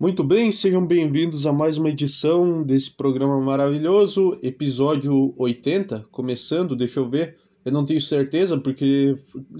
[0.00, 7.00] Muito bem, sejam bem-vindos a mais uma edição desse programa maravilhoso, episódio 80, começando, deixa
[7.00, 9.16] eu ver, eu não tenho certeza porque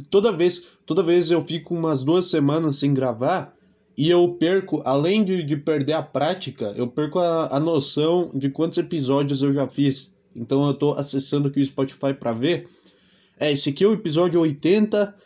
[0.09, 3.53] toda vez, toda vez eu fico umas duas semanas sem gravar
[3.97, 8.49] e eu perco, além de, de perder a prática, eu perco a, a noção de
[8.49, 10.15] quantos episódios eu já fiz.
[10.37, 12.69] Então eu tô acessando aqui o Spotify para ver.
[13.41, 15.17] É, esse aqui é o episódio 80.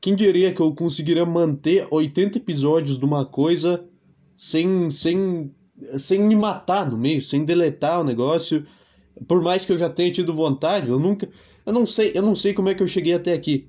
[0.00, 3.89] Quem diria que eu conseguiria manter 80 episódios de uma coisa
[4.40, 5.54] sem, sem,
[5.98, 8.66] sem me matar no meio, sem deletar o negócio.
[9.28, 11.28] Por mais que eu já tenha tido vontade, eu nunca.
[11.66, 13.68] Eu não sei, eu não sei como é que eu cheguei até aqui.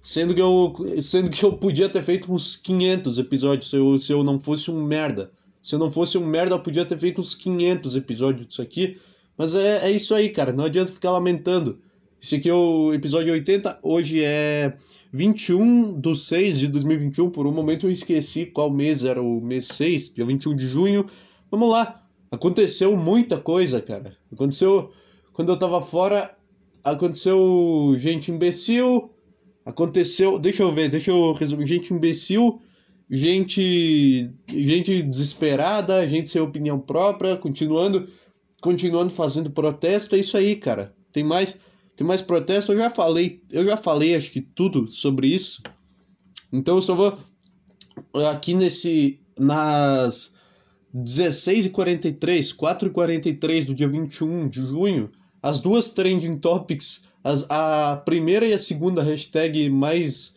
[0.00, 4.10] Sendo que eu, sendo que eu podia ter feito uns 500 episódios se eu, se
[4.10, 5.30] eu não fosse um merda.
[5.62, 8.98] Se eu não fosse um merda, eu podia ter feito uns 500 episódios disso aqui.
[9.36, 10.50] Mas é, é isso aí, cara.
[10.50, 11.78] Não adianta ficar lamentando.
[12.26, 13.78] Esse aqui é o episódio 80.
[13.84, 14.76] Hoje é
[15.12, 17.30] 21 de 6 de 2021.
[17.30, 21.06] Por um momento eu esqueci qual mês era o mês 6, dia 21 de junho.
[21.48, 22.04] Vamos lá.
[22.28, 24.16] Aconteceu muita coisa, cara.
[24.32, 24.90] Aconteceu.
[25.32, 26.36] Quando eu tava fora,
[26.82, 29.08] aconteceu gente imbecil.
[29.64, 30.36] Aconteceu.
[30.36, 31.68] Deixa eu ver, deixa eu resumir.
[31.68, 32.60] Gente imbecil.
[33.08, 34.28] Gente.
[34.48, 36.08] Gente desesperada.
[36.08, 37.36] Gente sem opinião própria.
[37.36, 38.08] Continuando.
[38.60, 40.16] Continuando fazendo protesto.
[40.16, 40.92] É isso aí, cara.
[41.12, 41.60] Tem mais
[41.96, 45.62] tem mais protesto, eu já falei, eu já falei acho que tudo sobre isso.
[46.52, 47.18] Então eu só vou
[48.30, 50.34] aqui nesse nas
[50.94, 55.10] 16h43, 4h43 do dia 21 de junho,
[55.42, 60.35] as duas trending topics, as, a primeira e a segunda hashtag mais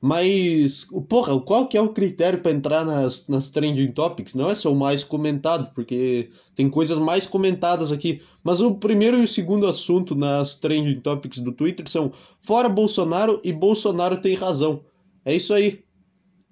[0.00, 4.32] mas, porra, qual que é o critério para entrar nas, nas trending topics?
[4.32, 8.22] Não é só o mais comentado, porque tem coisas mais comentadas aqui.
[8.44, 13.40] Mas o primeiro e o segundo assunto nas trending topics do Twitter são fora Bolsonaro
[13.42, 14.84] e Bolsonaro tem razão.
[15.24, 15.82] É isso aí.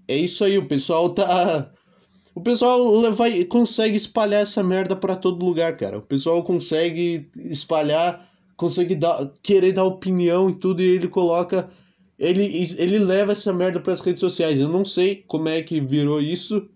[0.09, 1.71] É isso aí, o pessoal tá.
[2.35, 5.99] O pessoal vai, consegue espalhar essa merda para todo lugar, cara.
[5.99, 11.71] O pessoal consegue espalhar, consegue dar, querer dar opinião e tudo, e ele coloca
[12.19, 14.59] ele, ele leva essa merda para as redes sociais.
[14.59, 16.69] Eu não sei como é que virou isso.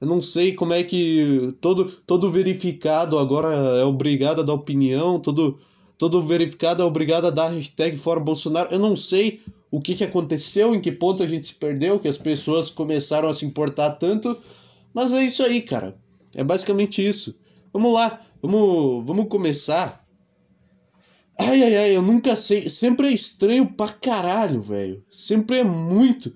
[0.00, 5.20] Eu não sei como é que todo, todo verificado agora é obrigado a dar opinião,
[5.20, 5.60] todo,
[5.96, 8.68] todo verificado é obrigado a dar hashtag fora Bolsonaro.
[8.72, 9.40] Eu não sei
[9.70, 13.28] o que, que aconteceu, em que ponto a gente se perdeu, que as pessoas começaram
[13.28, 14.36] a se importar tanto.
[14.92, 15.96] Mas é isso aí, cara.
[16.34, 17.38] É basicamente isso.
[17.72, 20.01] Vamos lá, vamos, vamos começar
[21.44, 22.68] Ai, ai, ai, eu nunca sei.
[22.68, 25.04] Sempre é estranho pra caralho, velho.
[25.10, 26.32] Sempre é muito.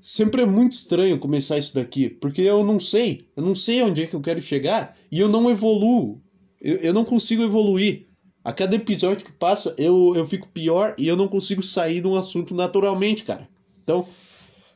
[0.00, 2.08] Sempre é muito estranho começar isso daqui.
[2.08, 3.28] Porque eu não sei.
[3.36, 4.96] Eu não sei onde é que eu quero chegar.
[5.10, 6.20] E eu não evoluo.
[6.60, 8.08] Eu, eu não consigo evoluir.
[8.44, 12.08] A cada episódio que passa, eu, eu fico pior e eu não consigo sair de
[12.08, 13.48] um assunto naturalmente, cara.
[13.82, 14.06] Então,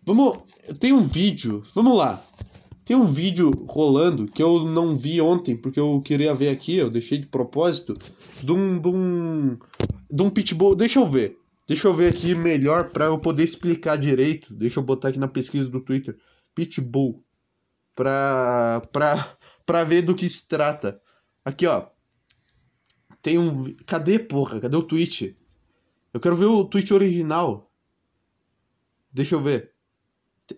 [0.04, 0.38] vamos.
[0.78, 1.62] Tem um vídeo.
[1.74, 2.24] Vamos lá.
[2.86, 6.88] Tem um vídeo rolando que eu não vi ontem, porque eu queria ver aqui, eu
[6.88, 7.94] deixei de propósito,
[8.40, 9.58] de um, de um,
[10.08, 10.76] de um pitbull.
[10.76, 11.36] Deixa eu ver.
[11.66, 14.54] Deixa eu ver aqui melhor para eu poder explicar direito.
[14.54, 16.16] Deixa eu botar aqui na pesquisa do Twitter.
[16.54, 17.24] Pitbull.
[17.92, 19.36] Pra, pra,
[19.66, 21.02] pra ver do que se trata.
[21.44, 21.88] Aqui, ó.
[23.20, 23.74] Tem um.
[23.84, 24.60] Cadê, porra?
[24.60, 25.36] Cadê o tweet?
[26.14, 27.68] Eu quero ver o tweet original.
[29.12, 29.72] Deixa eu ver.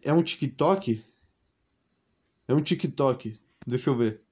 [0.03, 1.03] É um TikTok?
[2.48, 3.38] É um TikTok.
[3.66, 4.22] Deixa eu ver.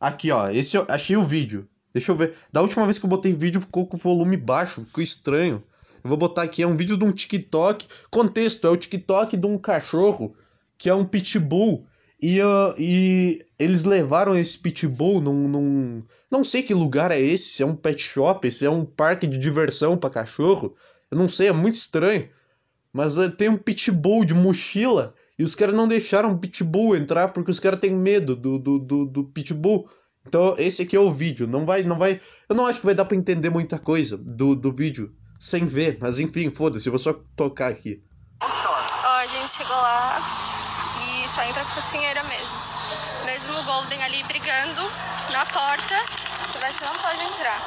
[0.00, 0.48] Aqui, ó.
[0.48, 1.68] Esse eu achei o vídeo.
[1.92, 2.34] Deixa eu ver.
[2.50, 5.62] Da última vez que eu botei vídeo ficou com volume baixo, ficou estranho.
[6.02, 7.86] Eu vou botar aqui, é um vídeo de um TikTok.
[8.10, 10.34] Contexto, é o TikTok de um cachorro
[10.76, 11.86] que é um pitbull.
[12.20, 16.02] E, uh, e eles levaram esse pitbull num, num.
[16.30, 19.26] Não sei que lugar é esse, se é um pet shop, se é um parque
[19.26, 20.74] de diversão para cachorro.
[21.10, 22.28] Eu não sei, é muito estranho.
[22.94, 27.28] Mas uh, tem um pitbull de mochila e os caras não deixaram o pitbull entrar
[27.28, 29.90] porque os caras têm medo do, do, do, do, pitbull.
[30.24, 31.48] Então esse aqui é o vídeo.
[31.48, 32.20] Não vai, não vai.
[32.48, 35.98] Eu não acho que vai dar para entender muita coisa do, do vídeo sem ver,
[36.00, 38.00] mas enfim, foda-se, eu vou só tocar aqui.
[38.40, 40.18] Ó, a gente chegou lá
[41.02, 42.58] e só entra com a focinheira mesmo.
[43.26, 44.82] Mesmo o Golden ali brigando
[45.32, 45.96] na porta,
[46.52, 47.60] Sebastião não pode entrar.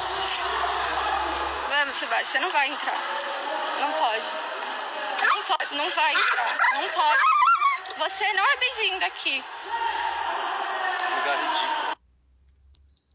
[1.68, 2.98] Vamos, Sebastião, você não vai entrar.
[3.80, 4.57] Não pode.
[5.20, 6.58] Não pode, não vai entrar.
[6.74, 7.22] Não pode.
[7.98, 9.44] Você não é bem-vindo aqui.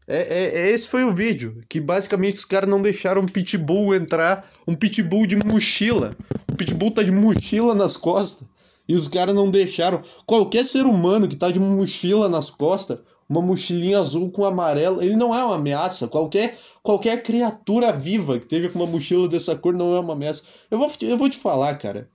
[0.06, 1.62] É, é, é, esse foi o vídeo.
[1.68, 4.50] Que basicamente os caras não deixaram um pitbull entrar.
[4.66, 6.10] Um pitbull de mochila.
[6.52, 8.46] O pitbull tá de mochila nas costas.
[8.86, 10.02] E os caras não deixaram.
[10.26, 15.16] Qualquer ser humano que tá de mochila nas costas, uma mochilinha azul com amarelo, ele
[15.16, 16.08] não é uma ameaça.
[16.08, 20.42] Qualquer qualquer criatura viva que teve com uma mochila dessa cor não é uma ameaça.
[20.70, 22.08] Eu vou, eu vou te falar, cara.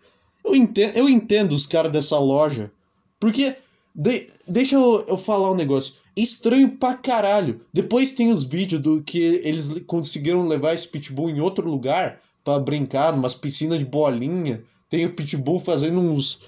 [0.45, 2.71] Eu entendo, eu entendo os caras dessa loja.
[3.19, 3.55] Porque.
[3.93, 5.95] De, deixa eu, eu falar um negócio.
[6.15, 7.61] Estranho pra caralho.
[7.73, 12.59] Depois tem os vídeos do que eles conseguiram levar esse pitbull em outro lugar para
[12.59, 14.63] brincar, numas piscinas de bolinha.
[14.89, 16.43] Tem o pitbull fazendo uns.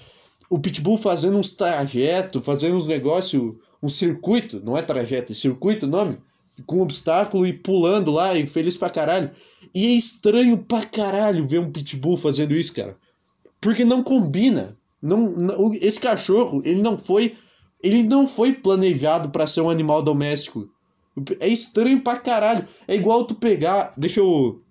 [0.48, 3.54] O pitbull fazendo uns trajetos, fazendo uns negócios.
[3.82, 6.18] Um circuito, não é trajeto, é circuito o nome?
[6.66, 9.30] Com obstáculo e pulando lá e feliz pra caralho.
[9.74, 12.96] E é estranho pra caralho ver um pitbull fazendo isso, cara.
[13.60, 14.76] Porque não combina.
[15.00, 17.36] Não, não esse cachorro, ele não foi
[17.82, 20.70] ele não foi planejado para ser um animal doméstico.
[21.40, 22.66] É estranho pra caralho.
[22.86, 23.92] É igual tu pegar.
[23.96, 24.62] Deixa eu.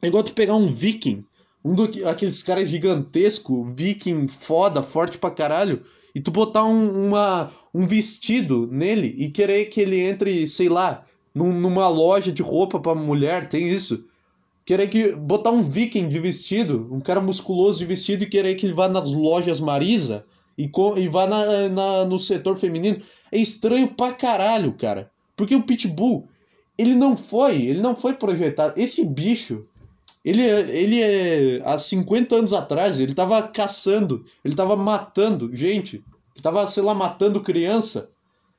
[0.00, 1.24] É igual tu pegar um viking.
[1.64, 5.84] Um do, aqueles caras gigantesco, viking foda, forte pra caralho.
[6.14, 11.04] E tu botar um, uma, um vestido nele e querer que ele entre, sei lá,
[11.34, 13.48] num, numa loja de roupa pra mulher.
[13.48, 14.04] Tem isso.
[14.64, 15.12] Querer que.
[15.12, 18.88] Botar um viking de vestido, um cara musculoso de vestido e querer que ele vá
[18.88, 20.24] nas lojas Marisa
[20.56, 23.02] e, com, e vá na, na, no setor feminino.
[23.32, 25.10] É estranho pra caralho, cara.
[25.36, 26.28] Porque o Pitbull,
[26.78, 28.74] ele não foi, ele não foi projetado.
[28.80, 29.66] Esse bicho,
[30.24, 31.62] ele, ele é.
[31.64, 35.96] Há 50 anos atrás, ele tava caçando, ele tava matando gente,
[36.34, 38.10] ele tava, sei lá, matando criança.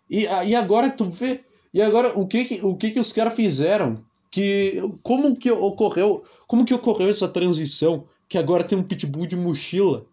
[0.10, 1.44] E, e agora tu vê.
[1.74, 3.96] E agora o que, o que, que os caras fizeram?
[4.30, 6.24] Que, como que ocorreu?
[6.48, 8.06] Como que ocorreu essa transição?
[8.30, 10.06] Que agora tem um pitbull de mochila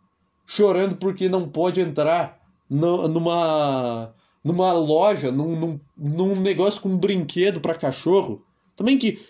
[0.46, 4.14] chorando porque não pode entrar no, numa
[4.44, 8.44] numa loja, num, num, num negócio com um brinquedo para cachorro.
[8.74, 9.20] Também que,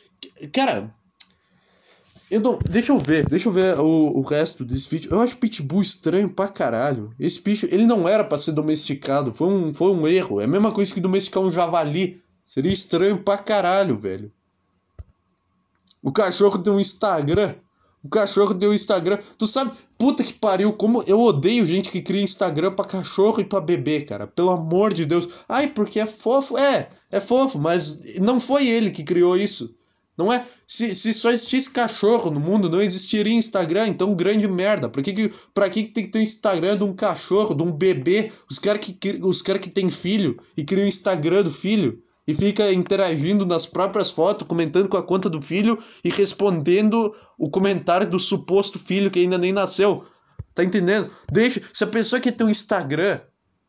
[0.52, 0.94] cara,
[2.32, 5.12] eu não, deixa eu ver, deixa eu ver o, o resto desse vídeo.
[5.12, 7.04] Eu acho Pitbull estranho pra caralho.
[7.18, 10.40] Esse bicho, ele não era para ser domesticado, foi um, foi um erro.
[10.40, 12.22] É a mesma coisa que domesticar um javali.
[12.44, 14.32] Seria estranho pra caralho, velho.
[16.02, 17.54] O cachorro tem um Instagram.
[18.02, 19.18] O cachorro tem um Instagram.
[19.38, 23.44] Tu sabe, Puta que pariu, como eu odeio gente que cria Instagram pra cachorro e
[23.44, 24.26] pra bebê, cara.
[24.26, 25.28] Pelo amor de Deus.
[25.48, 26.58] Ai, porque é fofo.
[26.58, 29.76] É, é fofo, mas não foi ele que criou isso.
[30.18, 30.44] Não é?
[30.72, 34.88] Se, se só existisse cachorro no mundo, não existiria Instagram, então grande merda.
[34.88, 37.70] Pra que, que, pra que, que tem que ter Instagram de um cachorro, de um
[37.70, 38.32] bebê?
[38.50, 42.72] Os caras que, os cara que tem filho e criam Instagram do filho e fica
[42.72, 48.18] interagindo nas próprias fotos, comentando com a conta do filho e respondendo o comentário do
[48.18, 50.06] suposto filho que ainda nem nasceu.
[50.54, 51.10] Tá entendendo?
[51.30, 53.20] Deixa, se a pessoa quer ter um Instagram,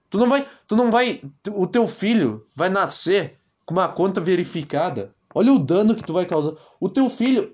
[0.10, 3.36] tu não vai, tu não vai, o teu filho vai nascer
[3.66, 5.14] com uma conta verificada.
[5.34, 6.54] Olha o dano que tu vai causar.
[6.80, 7.52] O teu filho,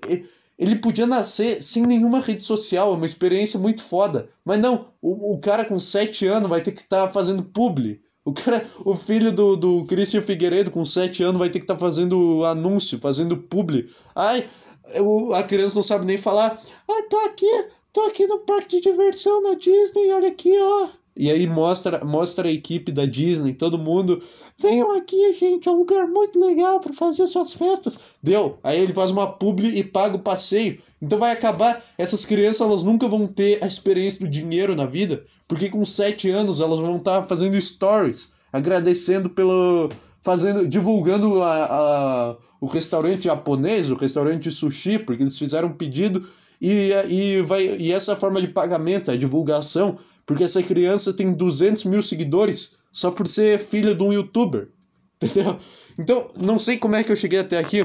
[0.58, 4.28] ele podia nascer sem nenhuma rede social, é uma experiência muito foda.
[4.44, 8.02] Mas não, o, o cara com 7 anos vai ter que estar tá fazendo publi
[8.24, 11.74] o cara, o filho do, do Christian Figueiredo, com 7 anos, vai ter que estar
[11.74, 13.90] tá fazendo anúncio, fazendo publi.
[14.14, 14.48] Ai,
[14.94, 16.62] eu, a criança não sabe nem falar.
[16.88, 20.88] Ai, tô aqui, tô aqui no parque de diversão na Disney, olha aqui, ó.
[21.16, 24.22] E aí mostra, mostra a equipe da Disney, todo mundo.
[24.60, 27.98] Venham aqui, gente, é um lugar muito legal para fazer suas festas.
[28.22, 28.58] Deu.
[28.62, 30.78] Aí ele faz uma publi e paga o passeio.
[31.00, 31.82] Então vai acabar.
[31.96, 36.28] Essas crianças elas nunca vão ter a experiência do dinheiro na vida, porque com 7
[36.28, 39.88] anos elas vão estar tá fazendo stories, agradecendo pelo.
[40.22, 40.68] fazendo.
[40.68, 46.28] divulgando a, a, o restaurante japonês, o restaurante sushi, porque eles fizeram um pedido
[46.60, 49.96] e, e, vai, e essa forma de pagamento, a divulgação,
[50.26, 54.68] porque essa criança tem 200 mil seguidores só por ser filha de um youtuber.
[55.22, 55.58] Entendeu?
[55.98, 57.84] Então, não sei como é que eu cheguei até aqui,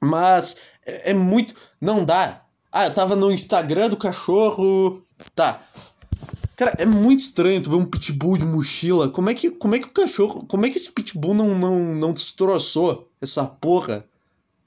[0.00, 1.54] mas é, é muito.
[1.80, 2.44] Não dá.
[2.70, 5.02] Ah, eu tava no Instagram do cachorro.
[5.34, 5.62] Tá.
[6.56, 9.08] Cara, é muito estranho tu ver um pitbull de mochila.
[9.08, 10.44] Como é que, como é que o cachorro.
[10.46, 14.04] Como é que esse pitbull não, não, não destroçou essa porra?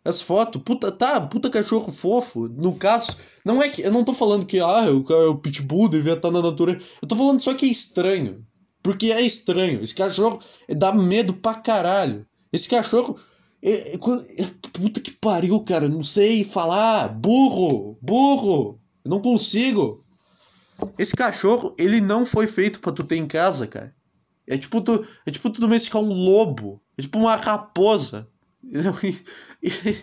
[0.06, 2.50] As fotos, puta, tá, puta cachorro fofo.
[2.50, 3.16] No caso,
[3.46, 3.84] não é que.
[3.84, 6.80] Eu não tô falando que ah, o, o pitbull devia estar na natureza.
[7.02, 8.46] Eu tô falando só que é estranho.
[8.84, 9.82] Porque é estranho.
[9.82, 12.28] Esse cachorro dá medo pra caralho.
[12.52, 13.18] Esse cachorro.
[13.62, 15.88] É, é, é, puta que pariu, cara.
[15.88, 17.08] Não sei falar.
[17.08, 17.98] Burro!
[18.02, 18.78] Burro!
[19.06, 20.04] Não consigo.
[21.00, 23.96] Esse cachorro, ele não foi feito para tu ter em casa, cara.
[24.46, 26.82] É tipo tu, é tipo tu domesticar um lobo.
[26.98, 28.28] É tipo uma raposa.
[28.62, 28.78] E,
[29.64, 29.98] e,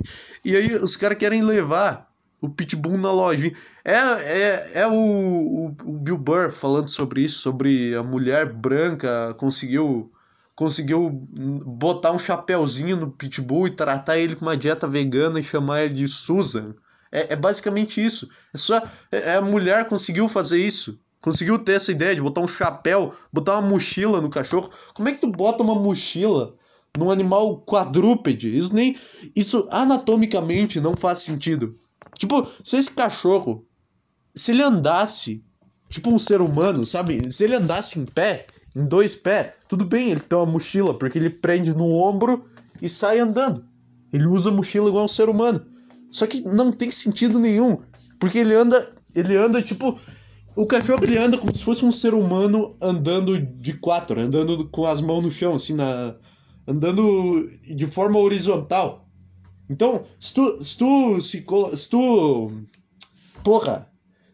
[0.44, 2.10] e aí os caras querem levar
[2.40, 3.52] o Pitbull na loja.
[3.90, 9.34] É, é, é o, o, o, Bill Burr falando sobre isso, sobre a mulher branca
[9.34, 10.12] conseguiu
[10.54, 15.82] conseguiu botar um chapéuzinho no Pitbull e tratar ele com uma dieta vegana e chamar
[15.82, 16.74] ele de Susan.
[17.10, 18.28] É, é basicamente isso.
[18.54, 18.76] É só
[19.10, 21.00] é, é, a mulher conseguiu fazer isso.
[21.20, 24.70] Conseguiu ter essa ideia de botar um chapéu, botar uma mochila no cachorro.
[24.94, 26.54] Como é que tu bota uma mochila
[26.96, 28.56] num animal quadrúpede?
[28.56, 28.96] Isso nem
[29.34, 31.74] isso anatomicamente não faz sentido.
[32.18, 33.66] Tipo, se esse cachorro
[34.34, 35.44] se ele andasse
[35.88, 37.30] tipo um ser humano, sabe?
[37.32, 41.18] Se ele andasse em pé, em dois pés, tudo bem, ele tem uma mochila, porque
[41.18, 42.44] ele prende no ombro
[42.80, 43.64] e sai andando.
[44.12, 45.64] Ele usa a mochila igual um ser humano.
[46.10, 47.78] Só que não tem sentido nenhum,
[48.18, 50.00] porque ele anda, ele anda tipo
[50.56, 54.84] o cachorro ele anda como se fosse um ser humano andando de quatro, andando com
[54.84, 56.16] as mãos no chão, assim, na,
[56.66, 59.08] andando de forma horizontal.
[59.68, 61.44] Então, se tu, se tu, se,
[61.76, 62.52] se tu,
[63.44, 63.89] porra,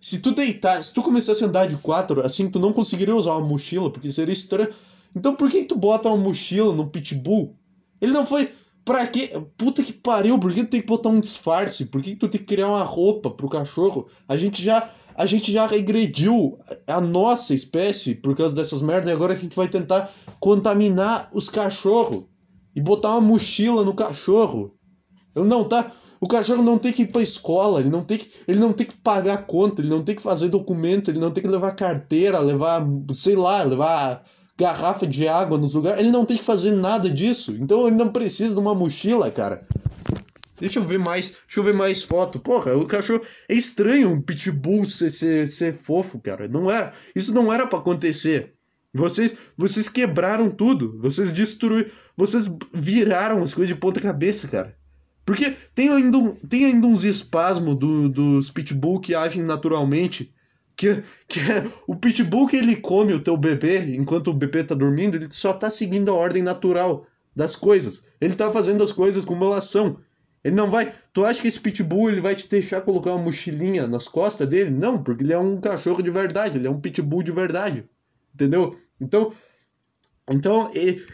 [0.07, 3.33] se tu deitar, se tu começasse a andar de quatro, assim, tu não conseguiria usar
[3.33, 4.73] uma mochila, porque seria estranho.
[5.17, 7.57] Então, por que tu bota uma mochila no pitbull?
[8.01, 8.53] Ele não foi,
[8.85, 9.33] pra quê?
[9.57, 11.87] Puta que pariu, por que tu tem que botar um disfarce?
[11.87, 14.07] Por que tu tem que criar uma roupa pro cachorro?
[14.29, 19.13] A gente já a gente já regrediu a nossa espécie por causa dessas merdas e
[19.13, 22.27] agora a gente vai tentar contaminar os cachorros
[22.77, 24.73] e botar uma mochila no cachorro.
[25.35, 25.91] Ele não tá.
[26.21, 28.87] O cachorro não tem que ir pra escola, ele não tem que, ele não tem
[28.87, 32.39] que pagar conta, ele não tem que fazer documento, ele não tem que levar carteira,
[32.39, 32.83] levar,
[33.13, 34.25] sei lá, levar
[34.57, 36.01] garrafa de água nos lugares.
[36.01, 37.57] Ele não tem que fazer nada disso.
[37.61, 39.63] Então ele não precisa de uma mochila, cara.
[40.59, 41.29] Deixa eu ver mais.
[41.47, 42.39] Deixa eu ver mais foto.
[42.39, 43.23] Porra, o cachorro.
[43.49, 46.49] É estranho um pitbull ser, ser, ser fofo, cara.
[46.49, 46.95] Não era.
[47.15, 48.55] Isso não era para acontecer.
[48.95, 50.99] Vocês, vocês quebraram tudo.
[51.01, 51.91] Vocês destruíram.
[52.17, 54.75] Vocês viraram as coisas de ponta cabeça, cara.
[55.27, 56.19] Porque tem ainda,
[56.49, 60.33] tem ainda uns espasmos do, dos pitbull que agem naturalmente.
[60.77, 64.75] Que, que é, o pitbull que ele come o teu bebê enquanto o bebê tá
[64.75, 68.07] dormindo, ele só tá seguindo a ordem natural das coisas.
[68.21, 69.99] Ele tá fazendo as coisas como elas são.
[70.45, 70.95] Ele não vai.
[71.13, 74.71] Tu acha que esse pitbull ele vai te deixar colocar uma mochilinha nas costas dele?
[74.71, 77.85] Não, porque ele é um cachorro de verdade, ele é um pitbull de verdade.
[78.33, 78.77] Entendeu?
[79.01, 79.33] Então,
[80.31, 80.71] então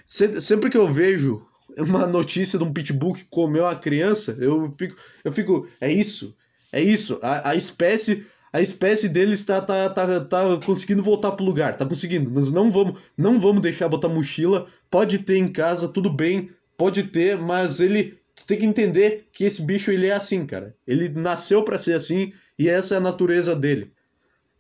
[0.06, 1.46] sempre que eu vejo
[1.78, 6.36] uma notícia de um pitbull que comeu a criança, eu fico, eu fico, é isso,
[6.72, 7.18] é isso.
[7.22, 11.86] A, a espécie, a espécie dele está tá, tá, tá conseguindo voltar pro lugar, tá
[11.86, 12.30] conseguindo.
[12.30, 14.66] Mas não vamos, não vamos deixar botar mochila.
[14.90, 19.44] Pode ter em casa, tudo bem, pode ter, mas ele tu tem que entender que
[19.44, 20.76] esse bicho ele é assim, cara.
[20.86, 23.92] Ele nasceu para ser assim e essa é a natureza dele.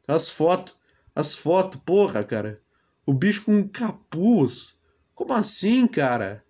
[0.06, 0.74] As fotos,
[1.14, 2.60] as fotos, porra, cara.
[3.06, 4.76] O bicho com capuz.
[5.14, 6.41] Como assim, cara?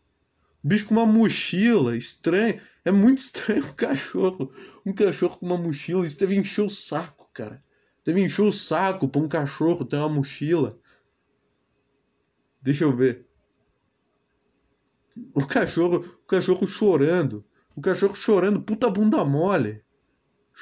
[0.63, 2.61] Bicho com uma mochila, estranho.
[2.85, 4.53] É muito estranho um cachorro.
[4.87, 6.07] Um cachorro com uma mochila.
[6.07, 7.63] Isso deve encher o saco, cara.
[8.05, 10.79] Deve encher o saco pra um cachorro ter uma mochila.
[12.61, 13.27] Deixa eu ver.
[15.35, 17.45] O cachorro, o cachorro chorando.
[17.75, 19.83] O cachorro chorando, puta bunda mole.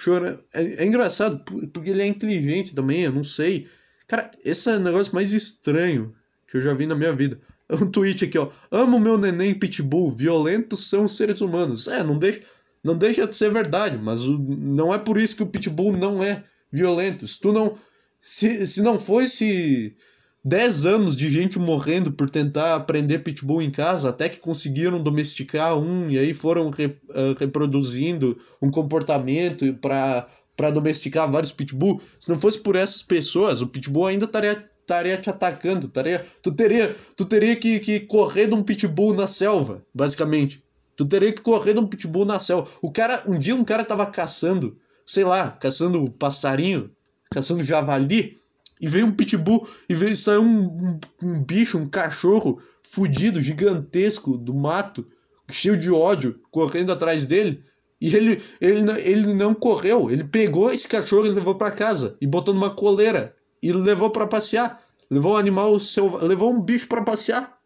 [0.05, 0.45] Chora...
[0.53, 3.69] É, é engraçado, porque ele é inteligente também, eu não sei.
[4.07, 6.15] Cara, esse é o negócio mais estranho
[6.49, 7.41] que eu já vi na minha vida.
[7.81, 8.51] Um tweet aqui, ó.
[8.71, 11.87] Amo meu neném pitbull, violentos são seres humanos.
[11.87, 12.43] É, não deixa,
[12.83, 16.23] não deixa de ser verdade, mas o, não é por isso que o pitbull não
[16.23, 17.27] é violento.
[17.27, 17.79] Se tu não.
[18.23, 19.97] Se, se não fosse
[20.45, 25.79] 10 anos de gente morrendo por tentar aprender pitbull em casa, até que conseguiram domesticar
[25.79, 32.03] um e aí foram re, uh, reproduzindo um comportamento para para domesticar vários pitbull.
[32.19, 36.51] Se não fosse por essas pessoas, o pitbull ainda estaria estaria te atacando, estaria, tu
[36.51, 40.63] teria, tu teria que, que correr de um pitbull na selva, basicamente.
[40.97, 42.69] Tu teria que correr de um pitbull na selva.
[42.83, 46.91] O cara, um dia um cara tava caçando, sei lá, caçando passarinho,
[47.31, 48.37] caçando javali,
[48.81, 54.37] e veio um pitbull, e veio saiu um, um, um bicho, um cachorro fudido, gigantesco
[54.37, 55.07] do mato,
[55.51, 57.63] cheio de ódio, correndo atrás dele.
[58.01, 62.27] E ele, ele, ele não correu, ele pegou esse cachorro e levou para casa e
[62.27, 64.83] botou numa coleira e levou para passear.
[65.11, 67.59] Levou um animal selvagem, levou um bicho para passear.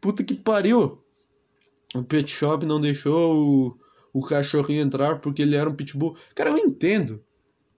[0.00, 1.02] Puta que pariu.
[1.94, 3.78] O pet shop não deixou o,
[4.12, 6.16] o cachorrinho entrar porque ele era um pitbull.
[6.34, 7.22] Cara, eu entendo.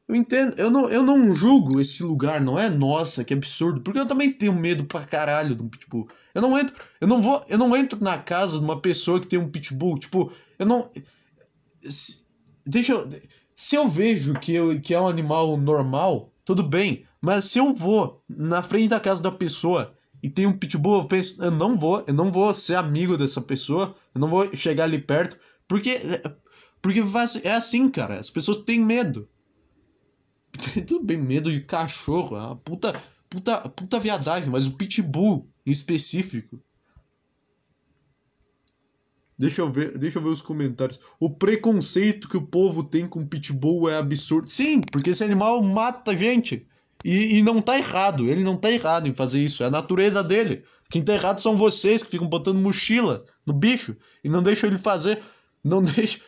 [0.09, 3.99] Eu entendo, eu não, eu não julgo esse lugar, não é nossa, que absurdo, porque
[3.99, 6.09] eu também tenho medo pra caralho de um pitbull.
[6.35, 9.27] Eu não entro, eu não vou, eu não entro na casa de uma pessoa que
[9.27, 10.91] tem um pitbull, tipo, eu não
[11.83, 12.25] se,
[12.67, 13.09] deixa eu,
[13.55, 17.75] se eu vejo que, eu, que é um animal normal, tudo bem, mas se eu
[17.75, 21.77] vou na frente da casa da pessoa e tem um pitbull, eu penso, eu não
[21.77, 25.39] vou, eu não vou ser amigo dessa pessoa, eu não vou chegar ali perto,
[25.69, 26.01] porque
[26.81, 27.03] porque
[27.45, 29.29] é assim, cara, as pessoas têm medo.
[30.87, 35.71] Tudo bem, medo de cachorro, é uma puta, puta, puta viadagem, mas o pitbull em
[35.71, 36.59] específico.
[39.39, 40.99] Deixa eu ver, deixa eu ver os comentários.
[41.21, 44.49] O preconceito que o povo tem com pitbull é absurdo.
[44.49, 46.67] Sim, porque esse animal mata gente.
[47.05, 50.25] E, e não tá errado, ele não tá errado em fazer isso, é a natureza
[50.25, 50.65] dele.
[50.91, 54.79] Quem tá errado são vocês que ficam botando mochila no bicho e não deixam ele
[54.79, 55.21] fazer,
[55.63, 56.19] não deixa,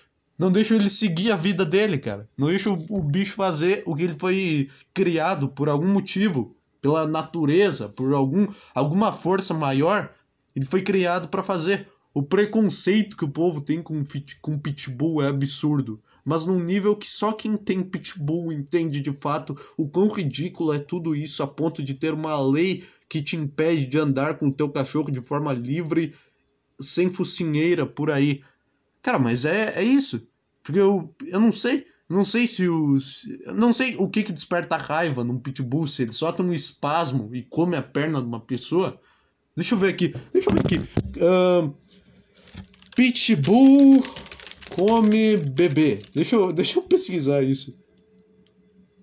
[0.41, 2.27] Não deixam ele seguir a vida dele, cara.
[2.35, 7.07] Não deixam o, o bicho fazer o que ele foi criado por algum motivo, pela
[7.07, 10.11] natureza, por algum, alguma força maior.
[10.57, 11.87] Ele foi criado para fazer.
[12.13, 14.05] O preconceito que o povo tem com,
[14.43, 16.03] com pitbull é absurdo.
[16.25, 20.79] Mas num nível que só quem tem pitbull entende de fato o quão ridículo é
[20.79, 24.53] tudo isso a ponto de ter uma lei que te impede de andar com o
[24.53, 26.15] teu cachorro de forma livre,
[26.81, 28.43] sem focinheira por aí.
[29.03, 30.27] Cara, mas é, é isso.
[30.63, 31.87] Porque eu, eu não sei.
[32.09, 33.27] Não sei se os.
[33.55, 37.43] Não sei o que, que desperta raiva num pitbull, se ele solta um espasmo e
[37.43, 39.01] come a perna de uma pessoa.
[39.57, 40.15] Deixa eu ver aqui.
[40.33, 40.79] Deixa eu ver aqui.
[40.79, 41.75] Uh,
[43.01, 44.05] pitbull
[44.69, 46.01] come bebê.
[46.15, 47.75] Deixa eu, deixa eu pesquisar isso.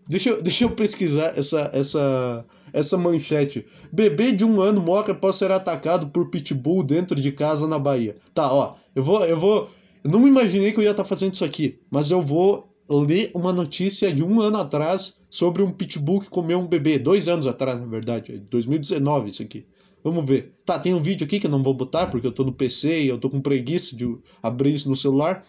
[0.08, 3.66] Deixa eu, deixa eu pesquisar essa, essa, essa manchete.
[3.92, 8.14] Bebê de um ano morre após ser atacado por pitbull dentro de casa na Bahia.
[8.36, 8.76] Tá, ó.
[8.96, 9.26] Eu vou.
[9.26, 9.68] Eu vou.
[10.04, 13.32] Eu não imaginei que eu ia estar tá fazendo isso aqui, mas eu vou ler
[13.34, 17.00] uma notícia de um ano atrás sobre um pitbull que comeu um bebê.
[17.00, 18.38] Dois anos atrás, na verdade.
[18.48, 19.66] 2019 isso aqui.
[20.04, 20.54] Vamos ver.
[20.66, 23.04] Tá, tem um vídeo aqui que eu não vou botar porque eu tô no PC
[23.04, 25.46] e eu tô com preguiça de abrir isso no celular.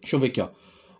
[0.00, 0.48] Deixa eu ver aqui, ó.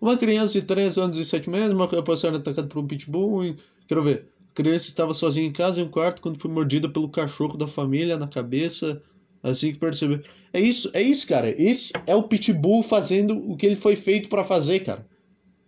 [0.01, 3.57] Uma criança de 3 anos e 7 meses após ser atacada por um pitbull e...
[3.87, 4.29] Quero ver.
[4.51, 7.67] A criança estava sozinha em casa em um quarto quando foi mordida pelo cachorro da
[7.67, 9.03] família na cabeça.
[9.43, 10.21] Assim que percebeu.
[10.53, 11.51] É isso, é isso, cara.
[11.51, 15.07] Esse é o pitbull fazendo o que ele foi feito para fazer, cara.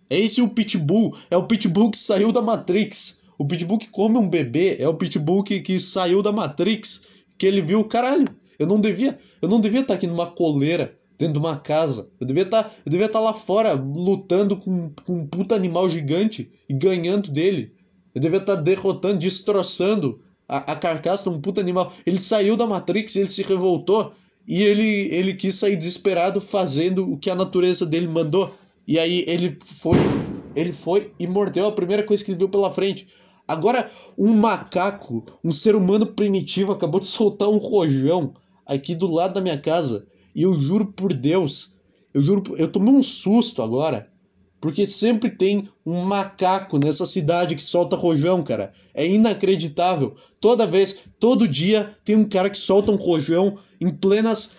[0.09, 1.17] É esse o pitbull.
[1.31, 3.23] É o pitbull que saiu da Matrix.
[3.39, 7.03] O pitbull que come um bebê é o pitbull que, que saiu da Matrix.
[7.37, 8.25] Que ele viu, caralho,
[8.59, 12.11] eu não devia, eu não devia estar aqui numa coleira dentro de uma casa.
[12.21, 16.51] Eu devia estar, eu devia estar lá fora lutando com, com um puta animal gigante
[16.69, 17.73] e ganhando dele.
[18.15, 21.93] Eu devia estar derrotando, destroçando a, a carcaça de um puta animal.
[22.07, 24.15] Ele saiu da Matrix, ele se revoltou
[24.47, 28.55] e ele, ele quis sair desesperado fazendo o que a natureza dele mandou.
[28.87, 29.97] E aí ele foi,
[30.55, 33.09] ele foi e mordeu a primeira coisa que ele viu pela frente.
[33.47, 38.33] Agora, um macaco, um ser humano primitivo, acabou de soltar um rojão
[38.67, 40.07] aqui do lado da minha casa.
[40.35, 41.73] E eu juro por Deus,
[42.13, 44.11] eu juro, eu tomei um susto agora.
[44.61, 48.73] Porque sempre tem um macaco nessa cidade que solta rojão, cara.
[48.95, 50.17] É inacreditável.
[50.41, 54.53] Toda vez, todo dia, tem um cara que solta um rojão em plenas.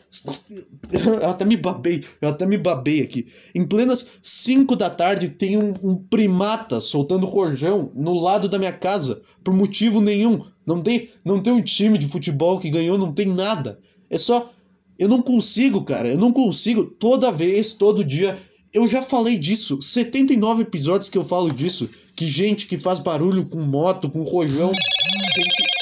[0.91, 3.27] Eu até me babei, eu até me babei aqui.
[3.53, 8.73] Em plenas 5 da tarde tem um, um, primata soltando rojão no lado da minha
[8.73, 10.45] casa, por motivo nenhum.
[10.65, 13.79] Não tem, não tem um time de futebol que ganhou, não tem nada.
[14.09, 14.51] É só.
[14.97, 16.07] Eu não consigo, cara.
[16.07, 16.85] Eu não consigo.
[16.85, 18.39] Toda vez, todo dia.
[18.73, 19.81] Eu já falei disso.
[19.81, 21.89] 79 episódios que eu falo disso.
[22.15, 24.71] Que gente que faz barulho com moto, com rojão.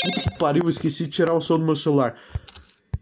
[0.04, 2.16] Puta que pariu, esqueci de tirar o som do meu celular.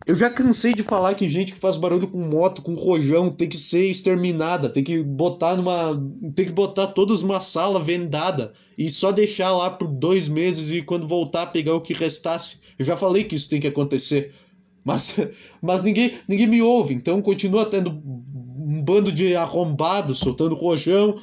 [0.06, 3.48] Eu já cansei de falar que gente que faz barulho com moto, com rojão, tem
[3.48, 5.94] que ser exterminada, tem que botar numa.
[6.36, 10.82] tem que botar todos numa sala vendada e só deixar lá por dois meses e
[10.82, 12.60] quando voltar pegar o que restasse.
[12.80, 14.34] Eu já falei que isso tem que acontecer.
[14.84, 15.16] Mas,
[15.62, 21.22] mas ninguém, ninguém me ouve, então continua tendo um bando de arrombados soltando rojão,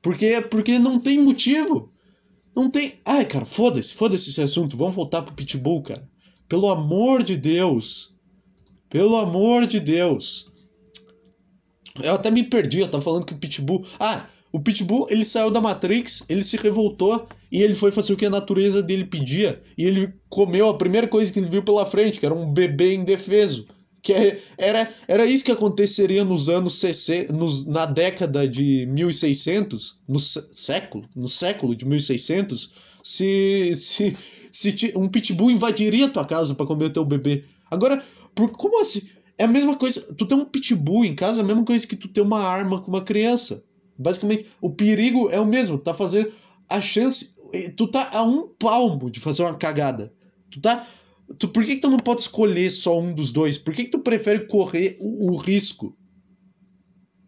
[0.00, 1.90] porque, porque não tem motivo.
[2.54, 2.94] Não tem.
[3.04, 4.76] Ai, cara, foda-se, foda-se esse assunto.
[4.76, 6.08] Vamos voltar pro Pitbull, cara.
[6.48, 8.14] Pelo amor de Deus.
[8.90, 10.50] Pelo amor de Deus.
[12.02, 13.86] Eu até me perdi, eu tava falando que o Pitbull.
[13.98, 18.16] Ah, o Pitbull ele saiu da Matrix, ele se revoltou e ele foi fazer o
[18.16, 19.62] que a natureza dele pedia.
[19.78, 22.94] E ele comeu a primeira coisa que ele viu pela frente, que era um bebê
[22.94, 23.66] indefeso.
[24.02, 30.00] Que é, era, era isso que aconteceria nos anos 60, nos, na década de 1600,
[30.08, 32.72] no século, no século de 1600,
[33.02, 34.16] se, se,
[34.50, 37.44] se um pitbull invadiria tua casa para comer teu bebê.
[37.70, 38.02] Agora,
[38.34, 39.08] por, como assim?
[39.38, 40.14] É a mesma coisa.
[40.14, 42.80] Tu tem um pitbull em casa, é a mesma coisa que tu ter uma arma
[42.80, 43.64] com uma criança.
[43.98, 45.78] Basicamente, o perigo é o mesmo.
[45.78, 46.32] Tá fazendo.
[46.68, 47.34] A chance.
[47.76, 50.12] Tu tá a um palmo de fazer uma cagada.
[50.50, 50.86] Tu tá.
[51.38, 53.56] Tu, por que, que tu não pode escolher só um dos dois?
[53.56, 55.96] Por que, que tu prefere correr o, o risco?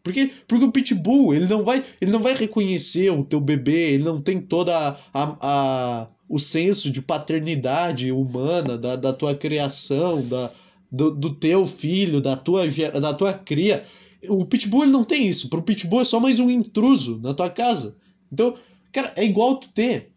[0.02, 4.02] Porque, porque o pitbull, ele não vai, ele não vai reconhecer o teu bebê, ele
[4.02, 10.26] não tem toda a, a, a o senso de paternidade humana da, da tua criação,
[10.26, 10.50] da,
[10.92, 13.84] do, do teu filho, da tua, da tua cria.
[14.28, 15.48] O Pitbull ele não tem isso.
[15.48, 17.96] Pro Pitbull é só mais um intruso na tua casa.
[18.30, 18.54] Então,
[18.92, 20.12] cara, é igual tu ter.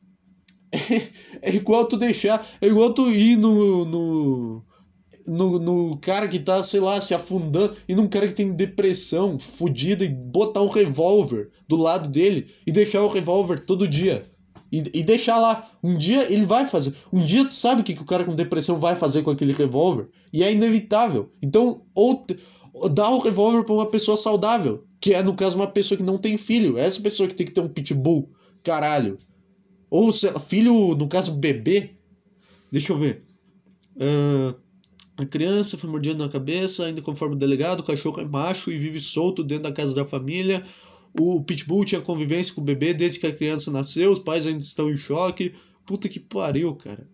[0.72, 1.08] É,
[1.50, 2.46] é igual tu deixar.
[2.60, 4.64] É igual tu ir no, no,
[5.26, 7.76] no, no, cara que tá, sei lá, se afundando.
[7.88, 12.72] E num cara que tem depressão fodida e botar um revólver do lado dele e
[12.72, 14.30] deixar o revólver todo dia.
[14.76, 15.72] E, e deixar lá.
[15.82, 16.94] Um dia ele vai fazer.
[17.12, 19.54] Um dia tu sabe o que, que o cara com depressão vai fazer com aquele
[19.54, 20.10] revólver.
[20.34, 21.32] E é inevitável.
[21.42, 22.26] Então, ou,
[22.92, 26.18] dá o revólver para uma pessoa saudável, que é, no caso, uma pessoa que não
[26.18, 26.78] tem filho.
[26.78, 28.30] Essa pessoa que tem que ter um pitbull,
[28.64, 29.18] caralho.
[29.90, 31.92] Ou filho, no caso, bebê.
[32.70, 33.24] Deixa eu ver.
[33.96, 34.54] Uh,
[35.16, 38.78] a criança foi mordida na cabeça, ainda conforme o delegado, o cachorro é macho e
[38.78, 40.66] vive solto dentro da casa da família.
[41.20, 44.60] O pitbull tinha convivência com o bebê desde que a criança nasceu, os pais ainda
[44.60, 45.54] estão em choque.
[45.86, 47.08] Puta que pariu, cara.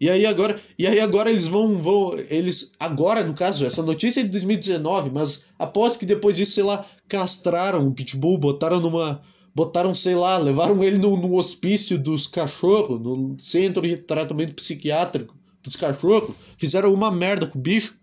[0.00, 4.20] E aí agora, e aí agora eles vão, vão, eles agora no caso, essa notícia
[4.20, 9.22] é de 2019, mas aposto que depois disso, sei lá, castraram o pitbull, botaram numa,
[9.54, 15.34] botaram, sei lá, levaram ele no, no hospício dos cachorros, no centro de tratamento psiquiátrico
[15.62, 17.96] dos cachorros, fizeram uma merda com o bicho.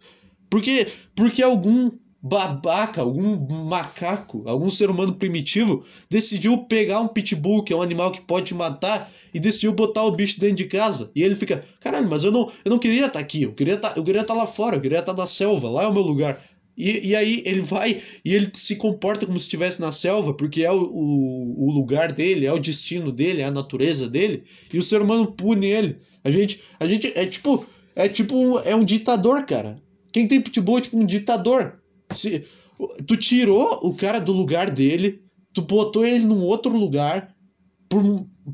[0.49, 1.91] Porque porque algum
[2.23, 8.13] babaca, algum macaco, algum ser humano primitivo decidiu pegar um pitbull, que é um animal
[8.13, 11.12] que pode matar, e decidiu botar o bicho dentro de casa.
[11.13, 13.77] E ele fica, caralho, mas eu não, eu não queria estar tá aqui, eu queria
[13.77, 15.93] tá, eu queria estar tá lá fora, eu queria estar na selva, lá é o
[15.93, 16.41] meu lugar.
[16.77, 20.63] E, e aí ele vai e ele se comporta como se estivesse na selva, porque
[20.63, 24.79] é o, o, o, lugar dele, é o destino dele, é a natureza dele, e
[24.79, 25.97] o ser humano pune ele.
[26.23, 29.75] A gente, a gente é tipo, é tipo, é um ditador, cara.
[30.12, 31.83] Quem tem pitbull é tipo um ditador.
[32.15, 32.45] Se,
[33.08, 35.21] tu tirou o cara do lugar dele,
[35.54, 37.34] tu botou ele num outro lugar,
[37.88, 38.04] por,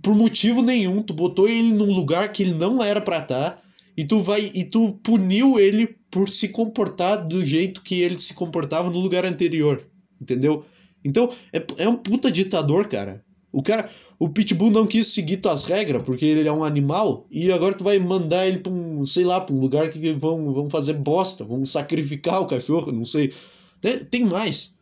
[0.01, 3.61] por motivo nenhum, tu botou ele num lugar que ele não era para estar tá,
[3.95, 8.33] e tu vai e tu puniu ele por se comportar do jeito que ele se
[8.33, 9.85] comportava no lugar anterior,
[10.21, 10.65] entendeu?
[11.03, 13.23] Então, é, é um puta ditador, cara.
[13.51, 17.49] O cara, o Pitbull não quis seguir tuas regras porque ele é um animal e
[17.53, 20.69] agora tu vai mandar ele pra um, sei lá, pra um lugar que vão, vão
[20.69, 23.33] fazer bosta, vão sacrificar o cachorro, não sei.
[23.79, 24.77] Tem, tem mais.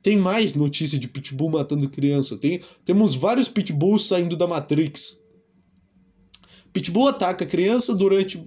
[0.00, 2.38] Tem mais notícia de pitbull matando criança.
[2.38, 5.20] Tem, temos vários pitbulls saindo da Matrix.
[6.72, 8.40] Pitbull ataca criança durante.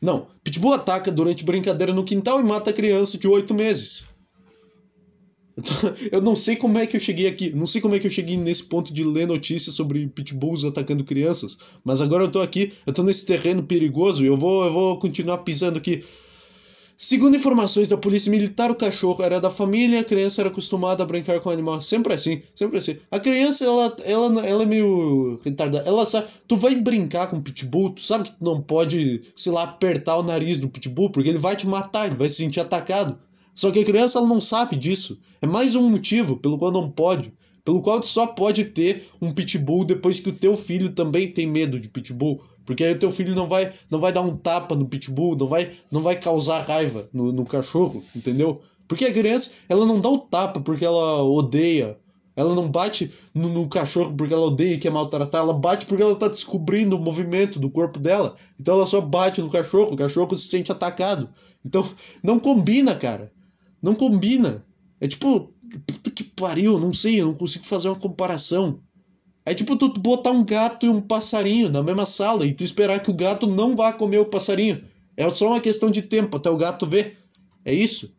[0.00, 4.06] Não, pitbull ataca durante brincadeira no quintal e mata criança de 8 meses.
[6.12, 8.10] Eu não sei como é que eu cheguei aqui, não sei como é que eu
[8.10, 12.72] cheguei nesse ponto de ler notícias sobre pitbulls atacando crianças, mas agora eu tô aqui,
[12.86, 16.04] eu tô nesse terreno perigoso e eu vou, eu vou continuar pisando aqui.
[16.98, 21.06] Segundo informações da polícia militar, o cachorro era da família, a criança era acostumada a
[21.06, 21.82] brincar com o animal.
[21.82, 22.96] Sempre assim, sempre assim.
[23.10, 25.86] A criança, ela, ela, ela é meio retardada.
[25.86, 29.52] Ela sabe, tu vai brincar com o pitbull, tu sabe que tu não pode, sei
[29.52, 32.60] lá, apertar o nariz do pitbull, porque ele vai te matar, ele vai se sentir
[32.60, 33.18] atacado.
[33.56, 35.18] Só que a criança, ela não sabe disso.
[35.40, 37.32] É mais um motivo pelo qual não pode.
[37.64, 41.46] Pelo qual tu só pode ter um pitbull depois que o teu filho também tem
[41.46, 42.44] medo de pitbull.
[42.66, 45.46] Porque aí o teu filho não vai, não vai dar um tapa no pitbull, não
[45.48, 48.60] vai, não vai causar raiva no, no cachorro, entendeu?
[48.86, 51.98] Porque a criança, ela não dá o tapa porque ela odeia.
[52.36, 55.40] Ela não bate no, no cachorro porque ela odeia e quer maltratar.
[55.40, 58.36] Ela bate porque ela está descobrindo o movimento do corpo dela.
[58.60, 59.94] Então ela só bate no cachorro.
[59.94, 61.30] O cachorro se sente atacado.
[61.64, 61.88] Então
[62.22, 63.32] não combina, cara.
[63.82, 64.64] Não combina.
[65.00, 65.52] É tipo,
[65.86, 68.80] puta que pariu, não sei, eu não consigo fazer uma comparação.
[69.44, 73.00] É tipo tu botar um gato e um passarinho na mesma sala e tu esperar
[73.00, 74.82] que o gato não vá comer o passarinho.
[75.16, 77.16] É só uma questão de tempo até o gato ver.
[77.64, 78.12] É isso.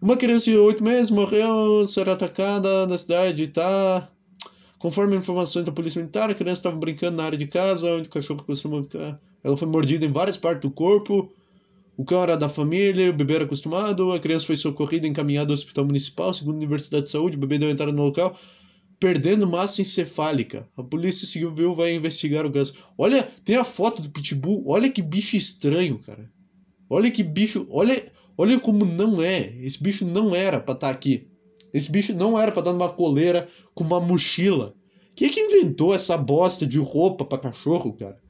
[0.00, 4.08] Uma criança de 8 meses morreu, será atacada na cidade, tá?
[4.78, 8.10] Conforme informações da polícia militar, a criança estava brincando na área de casa, onde o
[8.10, 9.20] cachorro costuma ficar.
[9.44, 11.32] Ela foi mordida em várias partes do corpo.
[11.96, 14.12] O cão era da família, o bebê era acostumado.
[14.12, 16.32] A criança foi socorrida e encaminhada ao hospital municipal.
[16.32, 18.38] Segundo a Universidade de Saúde, o bebê deu entrada no local
[19.02, 20.68] perdendo massa encefálica.
[20.76, 22.74] A polícia civil vai investigar o caso.
[22.96, 24.62] Olha, tem a foto do pitbull.
[24.68, 26.30] Olha que bicho estranho, cara.
[26.88, 28.00] Olha que bicho, olha,
[28.38, 29.56] olha como não é.
[29.60, 31.26] Esse bicho não era para estar tá aqui.
[31.74, 34.72] Esse bicho não era para estar numa coleira com uma mochila.
[35.16, 38.22] Quem é que inventou essa bosta de roupa para cachorro, cara?